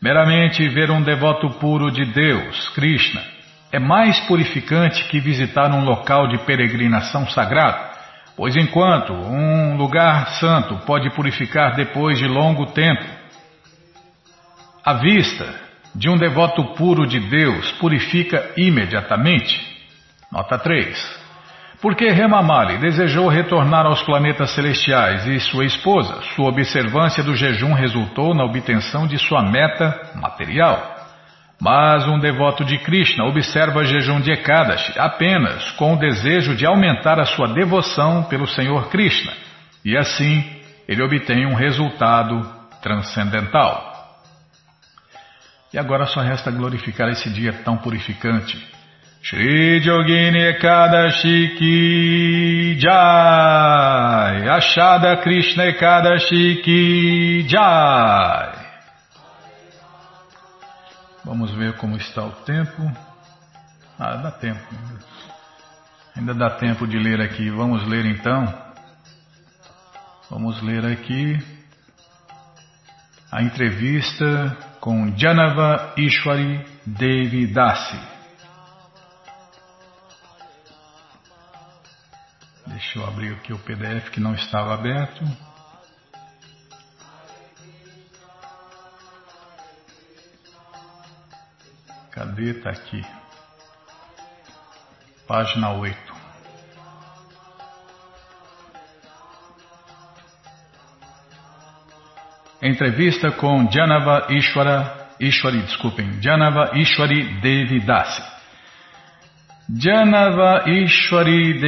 Meramente 0.00 0.68
ver 0.68 0.90
um 0.90 1.02
devoto 1.02 1.48
puro 1.58 1.90
de 1.90 2.04
Deus, 2.04 2.68
Krishna, 2.70 3.22
é 3.72 3.78
mais 3.78 4.20
purificante 4.20 5.02
que 5.04 5.18
visitar 5.18 5.70
um 5.72 5.84
local 5.84 6.28
de 6.28 6.38
peregrinação 6.44 7.28
sagrado, 7.30 7.96
pois 8.36 8.54
enquanto 8.54 9.12
um 9.12 9.76
lugar 9.76 10.28
santo 10.40 10.76
pode 10.86 11.10
purificar 11.10 11.74
depois 11.74 12.18
de 12.18 12.28
longo 12.28 12.66
tempo, 12.66 13.04
a 14.84 14.94
vista 14.94 15.64
de 15.94 16.10
um 16.10 16.18
devoto 16.18 16.74
puro 16.74 17.06
de 17.06 17.18
Deus 17.18 17.72
purifica 17.72 18.52
imediatamente. 18.56 19.58
Nota 20.30 20.58
3. 20.58 21.23
Porque 21.80 22.08
Remamali 22.10 22.78
desejou 22.78 23.28
retornar 23.28 23.84
aos 23.86 24.02
planetas 24.02 24.50
celestiais 24.50 25.26
e 25.26 25.38
sua 25.40 25.64
esposa, 25.64 26.22
sua 26.34 26.48
observância 26.48 27.22
do 27.22 27.36
jejum 27.36 27.74
resultou 27.74 28.34
na 28.34 28.44
obtenção 28.44 29.06
de 29.06 29.18
sua 29.18 29.42
meta 29.42 30.12
material. 30.14 30.94
Mas 31.60 32.06
um 32.06 32.18
devoto 32.18 32.64
de 32.64 32.78
Krishna 32.78 33.24
observa 33.24 33.84
jejum 33.84 34.20
de 34.20 34.32
Ekadashi 34.32 34.98
apenas 34.98 35.70
com 35.72 35.94
o 35.94 35.98
desejo 35.98 36.54
de 36.54 36.66
aumentar 36.66 37.18
a 37.20 37.24
sua 37.24 37.48
devoção 37.48 38.24
pelo 38.24 38.46
Senhor 38.46 38.88
Krishna, 38.88 39.32
e 39.84 39.96
assim 39.96 40.44
ele 40.88 41.02
obtém 41.02 41.46
um 41.46 41.54
resultado 41.54 42.46
transcendental. 42.82 43.92
E 45.72 45.78
agora 45.78 46.06
só 46.06 46.20
resta 46.20 46.50
glorificar 46.50 47.08
esse 47.08 47.30
dia 47.30 47.52
tão 47.64 47.76
purificante 47.76 48.73
Shri 49.26 49.80
Yogini 49.80 50.52
Ekadashi 50.52 51.56
Ki 51.56 52.76
Jai 52.78 54.46
Achada 54.46 55.22
Krishna 55.22 55.64
Ekadashi 55.64 56.62
Ki 56.62 57.46
Jai 57.48 58.52
Vamos 61.24 61.52
ver 61.52 61.72
como 61.78 61.96
está 61.96 62.22
o 62.22 62.32
tempo. 62.44 62.82
Ah, 63.98 64.16
dá 64.16 64.30
tempo. 64.30 64.60
Ainda 66.14 66.34
dá 66.34 66.50
tempo 66.50 66.86
de 66.86 66.98
ler 66.98 67.22
aqui. 67.22 67.48
Vamos 67.48 67.82
ler 67.88 68.04
então. 68.04 68.44
Vamos 70.30 70.60
ler 70.60 70.84
aqui 70.84 71.38
a 73.32 73.42
entrevista 73.42 74.54
com 74.80 75.16
Janava 75.16 75.94
Ishwari 75.96 76.62
Devi 76.84 77.46
Dasi. 77.46 78.13
Deixa 82.66 82.98
eu 82.98 83.06
abrir 83.06 83.34
aqui 83.34 83.52
o 83.52 83.58
PDF 83.58 84.10
que 84.10 84.20
não 84.20 84.34
estava 84.34 84.74
aberto. 84.74 85.24
Cadê? 92.10 92.50
Está 92.50 92.70
aqui. 92.70 93.04
Página 95.26 95.72
8. 95.72 96.14
Entrevista 102.62 103.30
com 103.32 103.70
Janava 103.70 104.26
Ishwara, 104.30 105.10
Ishwari, 105.20 105.60
desculpem, 105.62 106.22
Janava 106.22 106.70
Ishwari 106.78 107.40
Devi 107.40 107.80
Dasi. 107.80 108.33
Janava 109.66 110.64
Ishwari 110.66 111.58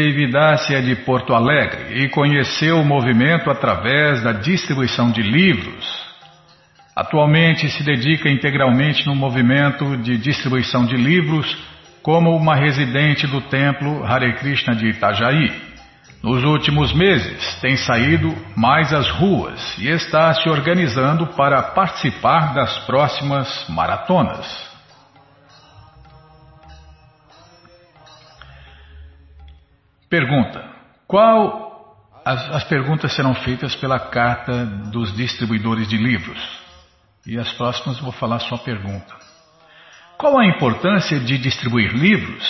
é 0.70 0.82
de 0.82 0.96
Porto 0.96 1.32
Alegre 1.32 2.04
e 2.04 2.10
conheceu 2.10 2.78
o 2.78 2.84
movimento 2.84 3.50
através 3.50 4.22
da 4.22 4.32
distribuição 4.32 5.10
de 5.10 5.22
livros. 5.22 6.04
Atualmente 6.94 7.70
se 7.70 7.82
dedica 7.82 8.28
integralmente 8.28 9.06
no 9.06 9.14
movimento 9.14 9.96
de 9.96 10.18
distribuição 10.18 10.84
de 10.84 10.94
livros 10.94 11.56
como 12.02 12.36
uma 12.36 12.54
residente 12.54 13.26
do 13.26 13.40
templo 13.40 14.04
Hare 14.04 14.34
Krishna 14.34 14.74
de 14.74 14.88
Itajaí. 14.88 15.50
Nos 16.22 16.44
últimos 16.44 16.92
meses, 16.92 17.54
tem 17.62 17.78
saído 17.78 18.34
mais 18.54 18.92
às 18.92 19.08
ruas 19.08 19.78
e 19.78 19.88
está 19.88 20.34
se 20.34 20.46
organizando 20.50 21.28
para 21.28 21.62
participar 21.62 22.52
das 22.52 22.78
próximas 22.80 23.66
maratonas. 23.70 24.75
Pergunta: 30.08 30.64
Qual 31.06 31.66
as, 32.24 32.50
as 32.50 32.64
perguntas 32.64 33.14
serão 33.14 33.34
feitas 33.34 33.74
pela 33.76 33.98
carta 33.98 34.66
dos 34.66 35.14
distribuidores 35.16 35.88
de 35.88 35.96
livros? 35.96 36.38
E 37.26 37.38
as 37.38 37.52
próximas 37.52 37.98
vou 38.00 38.12
falar 38.12 38.38
só 38.40 38.54
a 38.54 38.58
pergunta. 38.58 39.14
Qual 40.16 40.38
a 40.38 40.46
importância 40.46 41.18
de 41.20 41.38
distribuir 41.38 41.92
livros? 41.92 42.44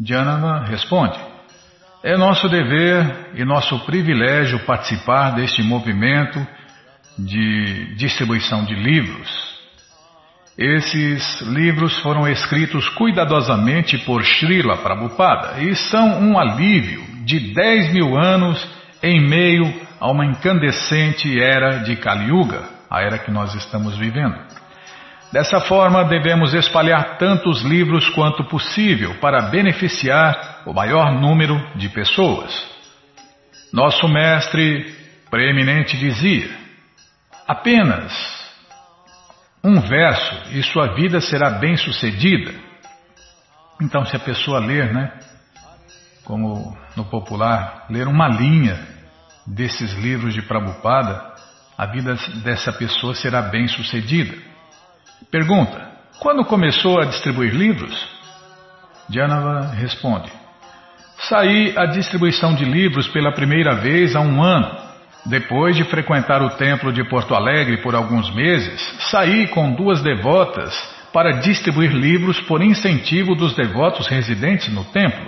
Janama 0.00 0.64
responde: 0.64 1.18
é 2.02 2.16
nosso 2.16 2.48
dever 2.48 3.32
e 3.34 3.44
nosso 3.44 3.78
privilégio 3.80 4.64
participar 4.64 5.30
deste 5.34 5.62
movimento 5.62 6.46
de 7.18 7.96
distribuição 7.96 8.64
de 8.64 8.74
livros. 8.74 9.57
Esses 10.58 11.40
livros 11.42 11.96
foram 12.00 12.26
escritos 12.26 12.88
cuidadosamente 12.88 13.96
por 13.98 14.24
Srila 14.24 14.78
Prabhupada 14.78 15.62
e 15.62 15.76
são 15.76 16.20
um 16.20 16.36
alívio 16.36 17.00
de 17.24 17.54
10 17.54 17.92
mil 17.92 18.18
anos 18.18 18.68
em 19.00 19.20
meio 19.20 19.72
a 20.00 20.10
uma 20.10 20.26
incandescente 20.26 21.40
era 21.40 21.78
de 21.84 21.94
Kali 21.94 22.30
Yuga, 22.30 22.64
a 22.90 23.00
era 23.00 23.18
que 23.18 23.30
nós 23.30 23.54
estamos 23.54 23.96
vivendo. 23.96 24.36
Dessa 25.30 25.60
forma, 25.60 26.04
devemos 26.04 26.52
espalhar 26.52 27.18
tantos 27.18 27.62
livros 27.62 28.08
quanto 28.08 28.42
possível 28.42 29.14
para 29.20 29.42
beneficiar 29.42 30.62
o 30.66 30.72
maior 30.72 31.12
número 31.12 31.56
de 31.76 31.88
pessoas. 31.88 32.52
Nosso 33.72 34.08
mestre 34.08 34.92
preeminente 35.30 35.96
dizia: 35.96 36.50
apenas 37.46 38.37
um 39.62 39.80
verso 39.80 40.50
e 40.52 40.62
sua 40.62 40.94
vida 40.94 41.20
será 41.20 41.50
bem 41.50 41.76
sucedida. 41.76 42.54
Então, 43.80 44.04
se 44.04 44.16
a 44.16 44.20
pessoa 44.20 44.58
ler, 44.58 44.92
né, 44.92 45.12
como 46.24 46.76
no 46.96 47.04
popular, 47.04 47.86
ler 47.88 48.06
uma 48.06 48.28
linha 48.28 48.78
desses 49.46 49.92
livros 49.94 50.34
de 50.34 50.42
Prabhupada, 50.42 51.34
a 51.76 51.86
vida 51.86 52.16
dessa 52.42 52.72
pessoa 52.72 53.14
será 53.14 53.42
bem 53.42 53.68
sucedida. 53.68 54.36
Pergunta: 55.30 55.90
Quando 56.18 56.44
começou 56.44 57.00
a 57.00 57.04
distribuir 57.04 57.54
livros? 57.54 57.96
Janava 59.08 59.68
responde: 59.68 60.30
Saí 61.20 61.74
a 61.76 61.86
distribuição 61.86 62.54
de 62.54 62.64
livros 62.64 63.08
pela 63.08 63.32
primeira 63.32 63.76
vez 63.76 64.14
há 64.14 64.20
um 64.20 64.42
ano. 64.42 64.87
Depois 65.26 65.76
de 65.76 65.84
frequentar 65.84 66.42
o 66.42 66.50
templo 66.50 66.92
de 66.92 67.04
Porto 67.04 67.34
Alegre 67.34 67.82
por 67.82 67.94
alguns 67.94 68.32
meses, 68.34 68.80
saí 69.10 69.48
com 69.48 69.72
duas 69.72 70.02
devotas 70.02 70.74
para 71.12 71.40
distribuir 71.40 71.92
livros 71.92 72.40
por 72.40 72.62
incentivo 72.62 73.34
dos 73.34 73.54
devotos 73.54 74.06
residentes 74.06 74.72
no 74.72 74.84
templo. 74.84 75.26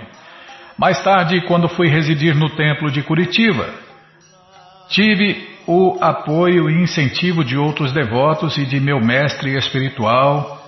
Mais 0.77 1.01
tarde, 1.03 1.41
quando 1.41 1.69
fui 1.69 1.87
residir 1.89 2.35
no 2.35 2.49
templo 2.49 2.89
de 2.89 3.03
Curitiba, 3.03 3.69
tive 4.89 5.49
o 5.67 5.97
apoio 6.01 6.69
e 6.69 6.81
incentivo 6.81 7.43
de 7.43 7.57
outros 7.57 7.91
devotos 7.91 8.57
e 8.57 8.65
de 8.65 8.79
meu 8.79 8.99
mestre 8.99 9.55
espiritual, 9.55 10.59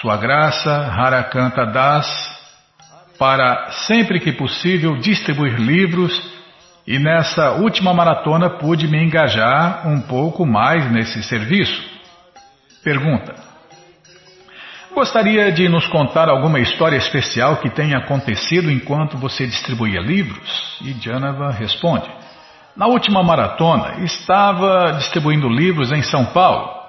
Sua 0.00 0.16
Graça 0.16 0.70
Harakanta 0.70 1.66
Das, 1.66 2.06
para 3.18 3.70
sempre 3.86 4.18
que 4.20 4.32
possível 4.32 4.96
distribuir 4.96 5.58
livros 5.58 6.41
e 6.86 6.98
nessa 6.98 7.52
última 7.52 7.94
maratona 7.94 8.50
pude 8.50 8.88
me 8.88 9.02
engajar 9.02 9.86
um 9.86 10.00
pouco 10.00 10.44
mais 10.44 10.90
nesse 10.90 11.22
serviço. 11.22 11.82
Pergunta: 12.82 13.34
Gostaria 14.92 15.52
de 15.52 15.68
nos 15.68 15.86
contar 15.86 16.28
alguma 16.28 16.60
história 16.60 16.96
especial 16.96 17.56
que 17.56 17.70
tenha 17.70 17.98
acontecido 17.98 18.70
enquanto 18.70 19.16
você 19.16 19.46
distribuía 19.46 20.00
livros? 20.00 20.78
E 20.82 20.92
Janava 21.00 21.50
responde: 21.50 22.10
na 22.76 22.86
última 22.86 23.22
maratona, 23.22 24.04
estava 24.04 24.92
distribuindo 24.94 25.48
livros 25.48 25.92
em 25.92 26.02
São 26.02 26.24
Paulo 26.26 26.82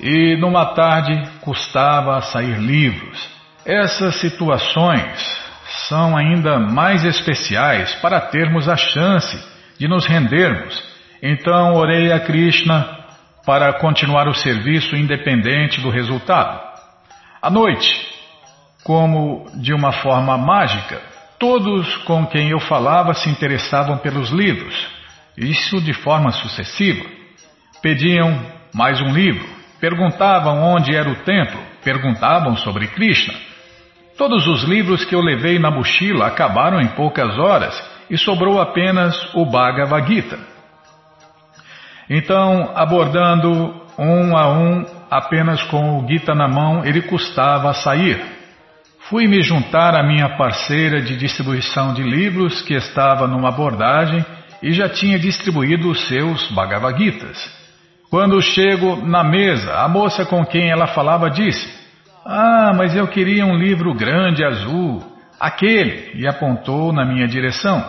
e 0.00 0.36
numa 0.38 0.74
tarde 0.74 1.22
custava 1.40 2.20
sair 2.22 2.58
livros. 2.58 3.28
Essas 3.64 4.16
situações 4.20 5.45
são 5.88 6.16
ainda 6.16 6.58
mais 6.58 7.04
especiais 7.04 7.94
para 7.96 8.20
termos 8.20 8.68
a 8.68 8.76
chance 8.76 9.36
de 9.78 9.88
nos 9.88 10.06
rendermos. 10.06 10.82
Então 11.22 11.74
orei 11.74 12.12
a 12.12 12.20
Krishna 12.20 12.96
para 13.44 13.72
continuar 13.74 14.28
o 14.28 14.34
serviço 14.34 14.96
independente 14.96 15.80
do 15.80 15.90
resultado. 15.90 16.60
À 17.40 17.50
noite, 17.50 17.88
como 18.82 19.46
de 19.60 19.72
uma 19.72 19.92
forma 19.92 20.36
mágica, 20.36 21.00
Todos 21.38 21.94
com 22.04 22.26
quem 22.26 22.50
eu 22.50 22.60
falava 22.60 23.12
se 23.12 23.28
interessavam 23.28 23.98
pelos 23.98 24.30
livros, 24.30 24.74
isso 25.36 25.82
de 25.82 25.92
forma 25.92 26.30
sucessiva. 26.30 27.04
Pediam 27.82 28.42
mais 28.72 29.00
um 29.02 29.12
livro, 29.12 29.46
perguntavam 29.78 30.62
onde 30.62 30.96
era 30.96 31.10
o 31.10 31.16
templo, 31.16 31.60
perguntavam 31.84 32.56
sobre 32.56 32.86
Krishna. 32.86 33.34
Todos 34.16 34.46
os 34.46 34.64
livros 34.64 35.04
que 35.04 35.14
eu 35.14 35.20
levei 35.20 35.58
na 35.58 35.70
mochila 35.70 36.26
acabaram 36.26 36.80
em 36.80 36.88
poucas 36.88 37.38
horas 37.38 37.74
e 38.08 38.16
sobrou 38.16 38.58
apenas 38.60 39.14
o 39.34 39.44
Bhagavad 39.44 40.06
Gita. 40.08 40.38
Então, 42.08 42.72
abordando 42.74 43.74
um 43.98 44.36
a 44.36 44.48
um, 44.48 44.86
apenas 45.10 45.62
com 45.64 45.98
o 45.98 46.08
Gita 46.08 46.34
na 46.34 46.48
mão, 46.48 46.84
ele 46.84 47.02
custava 47.02 47.74
sair. 47.74 48.36
Fui 49.10 49.26
me 49.28 49.42
juntar 49.42 49.94
à 49.94 50.02
minha 50.02 50.36
parceira 50.36 51.02
de 51.02 51.16
distribuição 51.16 51.92
de 51.92 52.02
livros 52.02 52.62
que 52.62 52.74
estava 52.74 53.26
numa 53.26 53.50
abordagem 53.50 54.24
e 54.62 54.72
já 54.72 54.88
tinha 54.88 55.18
distribuído 55.18 55.90
os 55.90 56.08
seus 56.08 56.50
Bhagavad 56.52 56.98
Gitas. 56.98 57.54
Quando 58.08 58.40
chego 58.40 58.96
na 59.04 59.22
mesa, 59.22 59.74
a 59.74 59.88
moça 59.88 60.24
com 60.24 60.44
quem 60.46 60.70
ela 60.70 60.86
falava 60.86 61.30
disse: 61.30 61.85
Ah, 62.28 62.72
mas 62.74 62.96
eu 62.96 63.06
queria 63.06 63.46
um 63.46 63.54
livro 63.54 63.94
grande 63.94 64.44
azul, 64.44 65.00
aquele, 65.38 66.10
e 66.14 66.26
apontou 66.26 66.92
na 66.92 67.04
minha 67.04 67.28
direção. 67.28 67.88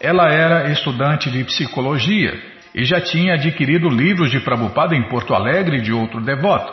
Ela 0.00 0.28
era 0.32 0.72
estudante 0.72 1.30
de 1.30 1.44
psicologia 1.44 2.32
e 2.74 2.84
já 2.84 3.00
tinha 3.00 3.34
adquirido 3.34 3.88
livros 3.88 4.32
de 4.32 4.40
Prabhupada 4.40 4.96
em 4.96 5.08
Porto 5.08 5.32
Alegre 5.32 5.80
de 5.80 5.92
outro 5.92 6.20
devoto. 6.20 6.72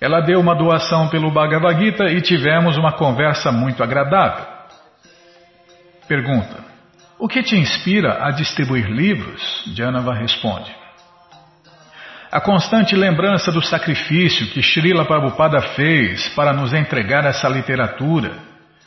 Ela 0.00 0.20
deu 0.20 0.38
uma 0.38 0.54
doação 0.54 1.08
pelo 1.08 1.32
Bhagavad 1.32 1.82
Gita 1.84 2.04
e 2.04 2.20
tivemos 2.20 2.76
uma 2.76 2.92
conversa 2.92 3.50
muito 3.50 3.82
agradável. 3.82 4.46
Pergunta: 6.06 6.64
O 7.18 7.26
que 7.26 7.42
te 7.42 7.56
inspira 7.56 8.24
a 8.24 8.30
distribuir 8.30 8.86
livros? 8.86 9.64
Janava 9.74 10.14
responde: 10.14 10.70
A 12.34 12.40
constante 12.40 12.96
lembrança 12.96 13.52
do 13.52 13.62
sacrifício 13.62 14.48
que 14.48 14.60
Srila 14.60 15.04
Prabhupada 15.04 15.60
fez 15.76 16.28
para 16.30 16.52
nos 16.52 16.72
entregar 16.72 17.24
essa 17.24 17.48
literatura, 17.48 18.32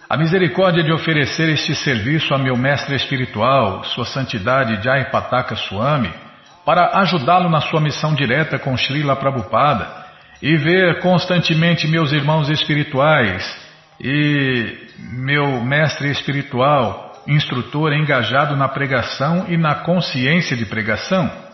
a 0.10 0.18
misericórdia 0.18 0.84
de 0.84 0.92
oferecer 0.92 1.48
este 1.48 1.74
serviço 1.74 2.34
a 2.34 2.38
meu 2.38 2.58
mestre 2.58 2.98
espiritual, 2.98 3.86
Sua 3.86 4.04
Santidade 4.04 4.84
Jai 4.84 5.10
Pataka 5.10 5.56
Swami, 5.56 6.12
para 6.66 7.00
ajudá-lo 7.00 7.50
na 7.50 7.62
sua 7.62 7.80
missão 7.80 8.14
direta 8.14 8.60
com 8.60 8.76
Srila 8.76 9.16
Prabhupada 9.16 9.88
e 10.42 10.58
ver 10.58 11.00
constantemente 11.00 11.88
meus 11.88 12.12
irmãos 12.12 12.50
espirituais 12.50 13.50
e 14.02 14.90
meu 15.00 15.64
mestre 15.64 16.12
espiritual, 16.12 17.24
instrutor 17.26 17.94
engajado 17.94 18.58
na 18.58 18.68
pregação 18.68 19.46
e 19.48 19.56
na 19.56 19.74
consciência 19.74 20.58
de 20.58 20.66
pregação. 20.66 21.47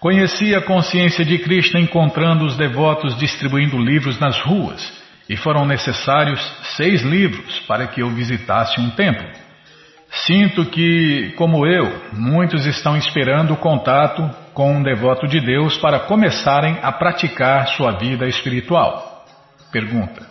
Conheci 0.00 0.54
a 0.54 0.62
consciência 0.62 1.24
de 1.24 1.38
Krishna 1.38 1.80
encontrando 1.80 2.44
os 2.44 2.56
devotos 2.56 3.16
distribuindo 3.18 3.76
livros 3.76 4.18
nas 4.20 4.38
ruas, 4.40 4.96
e 5.28 5.36
foram 5.36 5.66
necessários 5.66 6.40
seis 6.76 7.02
livros 7.02 7.58
para 7.66 7.88
que 7.88 8.00
eu 8.00 8.08
visitasse 8.10 8.80
um 8.80 8.90
templo. 8.90 9.28
Sinto 10.10 10.64
que, 10.66 11.34
como 11.36 11.66
eu, 11.66 12.10
muitos 12.12 12.64
estão 12.64 12.96
esperando 12.96 13.52
o 13.52 13.56
contato 13.56 14.22
com 14.54 14.76
um 14.76 14.82
devoto 14.82 15.26
de 15.26 15.40
Deus 15.40 15.76
para 15.78 16.00
começarem 16.00 16.78
a 16.80 16.92
praticar 16.92 17.66
sua 17.68 17.98
vida 17.98 18.24
espiritual. 18.26 19.26
Pergunta: 19.72 20.24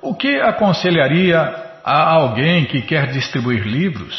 O 0.00 0.14
que 0.14 0.40
aconselharia 0.40 1.38
a 1.84 2.14
alguém 2.14 2.64
que 2.64 2.80
quer 2.82 3.08
distribuir 3.08 3.64
livros? 3.64 4.16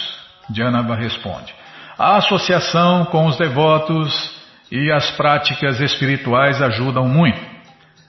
Janava 0.54 0.96
responde: 0.96 1.54
A 1.98 2.18
associação 2.18 3.06
com 3.06 3.26
os 3.26 3.36
devotos 3.36 4.41
e 4.72 4.90
as 4.92 5.12
práticas 5.12 5.82
espirituais 5.82 6.62
ajudam 6.62 7.08
muito. 7.08 7.40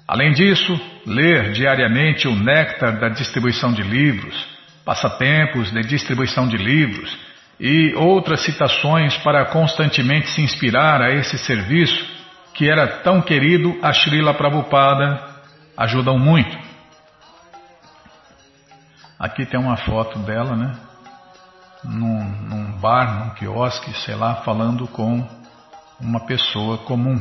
Além 0.06 0.30
disso, 0.30 0.80
ler 1.04 1.52
diariamente 1.52 2.28
o 2.28 2.34
néctar 2.36 3.00
da 3.00 3.08
distribuição 3.08 3.72
de 3.72 3.82
livros, 3.82 4.46
passatempos 4.84 5.72
de 5.72 5.82
distribuição 5.82 6.46
de 6.46 6.56
livros 6.56 7.18
e 7.58 7.94
outras 7.94 8.44
citações 8.44 9.16
para 9.18 9.46
constantemente 9.46 10.28
se 10.28 10.40
inspirar 10.40 11.00
a 11.02 11.10
esse 11.10 11.36
serviço 11.38 12.06
que 12.54 12.68
era 12.68 12.86
tão 12.86 13.20
querido 13.20 13.76
a 13.82 13.92
Srila 13.92 14.34
Prabhupada 14.34 15.20
ajudam 15.76 16.18
muito. 16.18 16.56
Aqui 19.18 19.46
tem 19.46 19.58
uma 19.58 19.76
foto 19.76 20.18
dela, 20.20 20.56
né? 20.56 20.72
Num, 21.84 22.24
num 22.48 22.72
bar, 22.72 23.24
num 23.24 23.30
quiosque, 23.30 23.92
sei 24.04 24.14
lá, 24.14 24.36
falando 24.36 24.86
com 24.88 25.26
uma 26.03 26.26
pessoa 26.26 26.78
comum. 26.78 27.16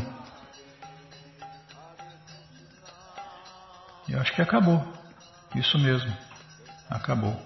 E 4.08 4.16
acho 4.16 4.34
que 4.34 4.42
acabou. 4.42 4.84
Isso 5.56 5.78
mesmo. 5.78 6.12
Acabou. 6.90 7.40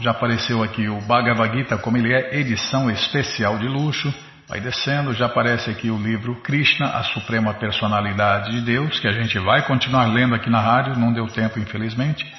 Já 0.00 0.10
apareceu 0.10 0.62
aqui 0.62 0.88
o 0.88 1.00
Bhagavad 1.00 1.56
Gita, 1.56 1.78
como 1.78 1.96
ele 1.96 2.12
é, 2.12 2.38
edição 2.38 2.90
especial 2.90 3.58
de 3.58 3.66
luxo. 3.66 4.12
Vai 4.46 4.60
descendo, 4.60 5.14
já 5.14 5.24
aparece 5.24 5.70
aqui 5.70 5.90
o 5.90 5.96
livro 5.96 6.34
Krishna, 6.42 6.86
a 6.86 7.02
Suprema 7.04 7.54
Personalidade 7.54 8.52
de 8.52 8.60
Deus, 8.60 9.00
que 9.00 9.08
a 9.08 9.12
gente 9.12 9.38
vai 9.38 9.66
continuar 9.66 10.04
lendo 10.04 10.34
aqui 10.34 10.50
na 10.50 10.60
rádio, 10.60 10.98
não 10.98 11.14
deu 11.14 11.26
tempo, 11.28 11.58
infelizmente. 11.58 12.30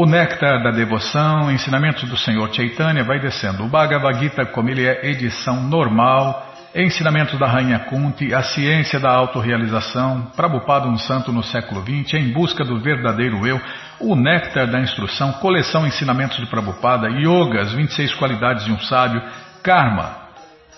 O 0.00 0.06
néctar 0.06 0.62
da 0.62 0.70
devoção, 0.70 1.50
ensinamentos 1.50 2.08
do 2.08 2.16
Senhor 2.16 2.54
Chaitanya, 2.54 3.02
vai 3.02 3.18
descendo. 3.18 3.64
O 3.64 3.68
Bhagavad 3.68 4.16
Gita, 4.20 4.46
como 4.46 4.70
ele 4.70 4.86
é 4.86 5.10
edição 5.10 5.60
normal, 5.60 6.54
ensinamentos 6.72 7.36
da 7.36 7.48
Rainha 7.48 7.80
Kunti, 7.80 8.32
a 8.32 8.40
ciência 8.44 9.00
da 9.00 9.10
autorrealização, 9.10 10.30
Prabhupada 10.36 10.86
um 10.86 10.96
santo 10.96 11.32
no 11.32 11.42
século 11.42 11.82
XX, 11.82 12.14
em 12.14 12.32
busca 12.32 12.64
do 12.64 12.78
verdadeiro 12.78 13.44
eu, 13.44 13.60
o 13.98 14.14
néctar 14.14 14.70
da 14.70 14.78
instrução, 14.78 15.32
coleção 15.32 15.84
ensinamentos 15.84 16.36
de 16.36 16.46
Prabhupada, 16.46 17.08
yoga, 17.08 17.60
as 17.62 17.72
26 17.72 18.14
qualidades 18.14 18.66
de 18.66 18.70
um 18.70 18.78
sábio, 18.78 19.20
karma 19.64 20.28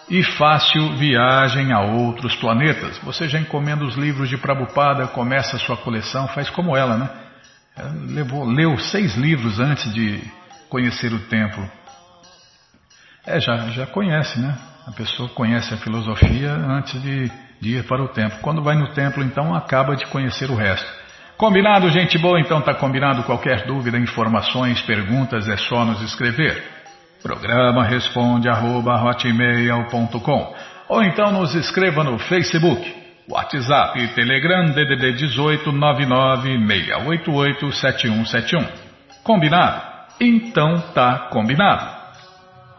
e 0.08 0.22
fácil 0.22 0.96
viagem 0.96 1.74
a 1.74 1.80
outros 1.80 2.34
planetas. 2.36 2.98
Você 3.04 3.28
já 3.28 3.38
encomenda 3.38 3.84
os 3.84 3.96
livros 3.96 4.30
de 4.30 4.38
Prabhupada, 4.38 5.08
começa 5.08 5.56
a 5.56 5.60
sua 5.60 5.76
coleção, 5.76 6.26
faz 6.28 6.48
como 6.48 6.74
ela, 6.74 6.96
né? 6.96 7.19
Levou, 8.08 8.44
leu 8.44 8.78
seis 8.78 9.16
livros 9.16 9.58
antes 9.58 9.92
de 9.92 10.20
conhecer 10.68 11.12
o 11.12 11.18
templo. 11.20 11.68
É, 13.26 13.40
já, 13.40 13.56
já 13.70 13.86
conhece, 13.86 14.38
né? 14.40 14.56
A 14.86 14.92
pessoa 14.92 15.28
conhece 15.28 15.72
a 15.74 15.76
filosofia 15.76 16.52
antes 16.52 17.00
de, 17.02 17.30
de 17.60 17.76
ir 17.76 17.84
para 17.84 18.02
o 18.02 18.08
templo. 18.08 18.38
Quando 18.40 18.62
vai 18.62 18.76
no 18.76 18.92
templo, 18.92 19.22
então, 19.22 19.54
acaba 19.54 19.94
de 19.94 20.06
conhecer 20.06 20.50
o 20.50 20.54
resto. 20.54 20.90
Combinado, 21.36 21.88
gente 21.90 22.18
boa? 22.18 22.40
Então 22.40 22.60
tá 22.60 22.74
combinado. 22.74 23.22
Qualquer 23.22 23.66
dúvida, 23.66 23.98
informações, 23.98 24.80
perguntas, 24.82 25.48
é 25.48 25.56
só 25.56 25.84
nos 25.84 26.00
escrever. 26.02 26.62
Programa 27.22 27.84
responde 27.84 28.48
arroba, 28.48 28.94
ou 30.88 31.02
então 31.02 31.30
nos 31.32 31.54
escreva 31.54 32.02
no 32.02 32.18
Facebook 32.18 32.99
WhatsApp 33.30 34.02
e 34.02 34.08
Telegram 34.08 34.72
DDD 34.72 35.12
18 35.12 35.72
996887171. 35.72 38.66
Combinado? 39.22 39.88
Então 40.20 40.80
tá 40.92 41.28
combinado. 41.30 42.00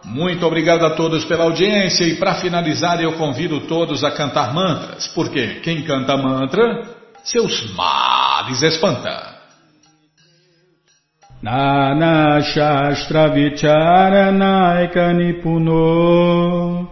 Muito 0.04 0.46
obrigado 0.46 0.86
a 0.86 0.90
todos 0.92 1.24
pela 1.26 1.46
audiência 1.46 2.06
e 2.06 2.18
para 2.18 2.36
finalizar 2.36 3.02
eu 3.02 3.14
convido 3.14 3.62
todos 3.62 4.04
a 4.04 4.12
cantar 4.12 4.54
mantras, 4.54 5.08
porque 5.08 5.62
quem 5.62 5.82
canta 5.84 6.18
mantra, 6.18 6.84
seus 7.24 7.74
males 7.74 8.62
espanta. 8.62 9.32
Nana 11.42 12.42
Shastra 12.42 13.30
Vicharanaika 13.30 15.14
Nipuno 15.14 16.92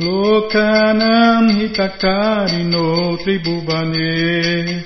Lokanam 0.00 1.60
hitakarino 1.60 3.18
tribubane 3.20 4.84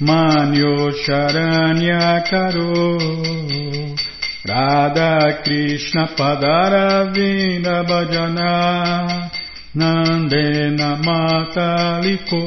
manyo 0.00 0.90
charanya 1.06 2.26
karo 2.26 2.98
Radha 4.44 5.42
Krishna 5.44 6.08
Padaravinda 6.18 7.86
Bhajana 7.86 9.30
Nandena 9.76 10.98
Mataliko 11.06 12.42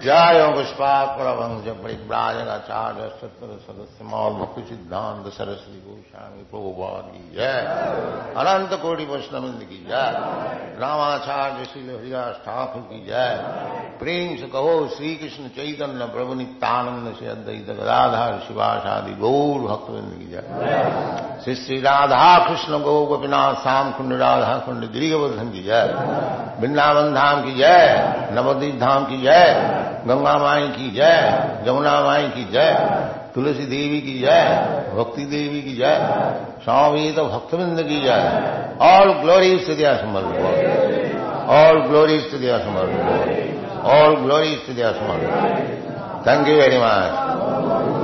जय 0.00 0.40
पुष्पाकुरवंश 0.54 1.66
परिव्राजकाचार्य 1.82 3.08
सत्र 3.18 3.58
सदस्य 3.66 4.04
मौल 4.04 4.32
भक्ति 4.34 4.62
सिद्धांत 4.68 5.26
सरस्वती 5.34 5.78
गोस्वामी 5.80 6.42
प्रभुपाद 6.50 7.04
की 7.10 7.22
जय 7.36 7.60
अनंत 8.42 8.72
कोटि 8.82 9.04
वैष्णविंद 9.04 9.60
की 9.64 9.78
जय 9.84 10.08
रामाचार्य 10.80 11.64
श्री 11.64 11.82
हरिदास 11.82 12.40
ठाकुर 12.46 12.82
की 12.84 12.98
जय 13.04 13.30
प्रेम 14.00 14.34
से 14.36 14.46
कहो 14.48 14.72
श्री 14.96 15.14
कृष्ण 15.14 15.48
चैतन्य 15.54 16.06
प्रभु 16.14 16.34
नित्यानंद 16.34 17.14
से 17.14 17.28
अद्वैत 17.28 17.70
गदाधार 17.70 18.38
शिवाशादि 18.46 19.14
गौर 19.20 19.60
भक्तविंद 19.68 20.10
की 20.18 20.28
जय 20.32 21.40
श्री 21.44 21.54
श्री 21.54 21.80
राधा 21.80 22.26
कृष्ण 22.48 22.82
गौ 22.82 22.96
गोपीनाथ 23.06 23.62
श्याम 23.62 23.92
कुंड 23.92 24.12
राधा 24.18 24.58
कुंड 24.66 24.90
गिरिवर्धन 24.92 25.50
की 25.50 25.62
जय 25.62 25.94
वृंदावन 26.60 27.14
धाम 27.14 27.42
की 27.44 27.54
जय 27.54 27.88
नवदीप 28.32 28.78
धाम 28.80 29.04
की 29.04 29.22
जय 29.22 29.90
गंगा 30.07 30.33
माई 30.37 30.67
की 30.69 30.89
जय 30.91 31.15
जमुना 31.65 31.99
माई 32.01 32.27
की 32.27 32.43
जय, 32.51 32.73
तुलसी 33.35 33.65
देवी 33.65 33.99
की 34.01 34.19
जय, 34.19 34.41
भक्ति 34.95 35.25
देवी 35.25 35.61
की 35.61 35.73
जय 35.75 35.95
स्वामी 36.63 37.11
तो 37.11 37.25
भक्तविंद 37.25 37.81
की 37.81 37.99
जय। 38.01 38.21
ऑल 38.83 39.13
ग्लोरी 39.13 39.57
स्थितिया 39.59 39.95
समर्थ 39.97 40.31
ऑल 41.51 41.81
ग्लोरी 41.81 42.19
स्थितिया 42.19 42.57
समर्थ 42.57 43.85
ऑल 43.93 44.15
ग्लोरी 44.15 44.55
स्थितिया 44.55 44.91
समर्थ 44.91 46.27
थैंक 46.27 46.47
यू 46.47 46.55
वेरी 46.55 46.77
मच 46.77 47.96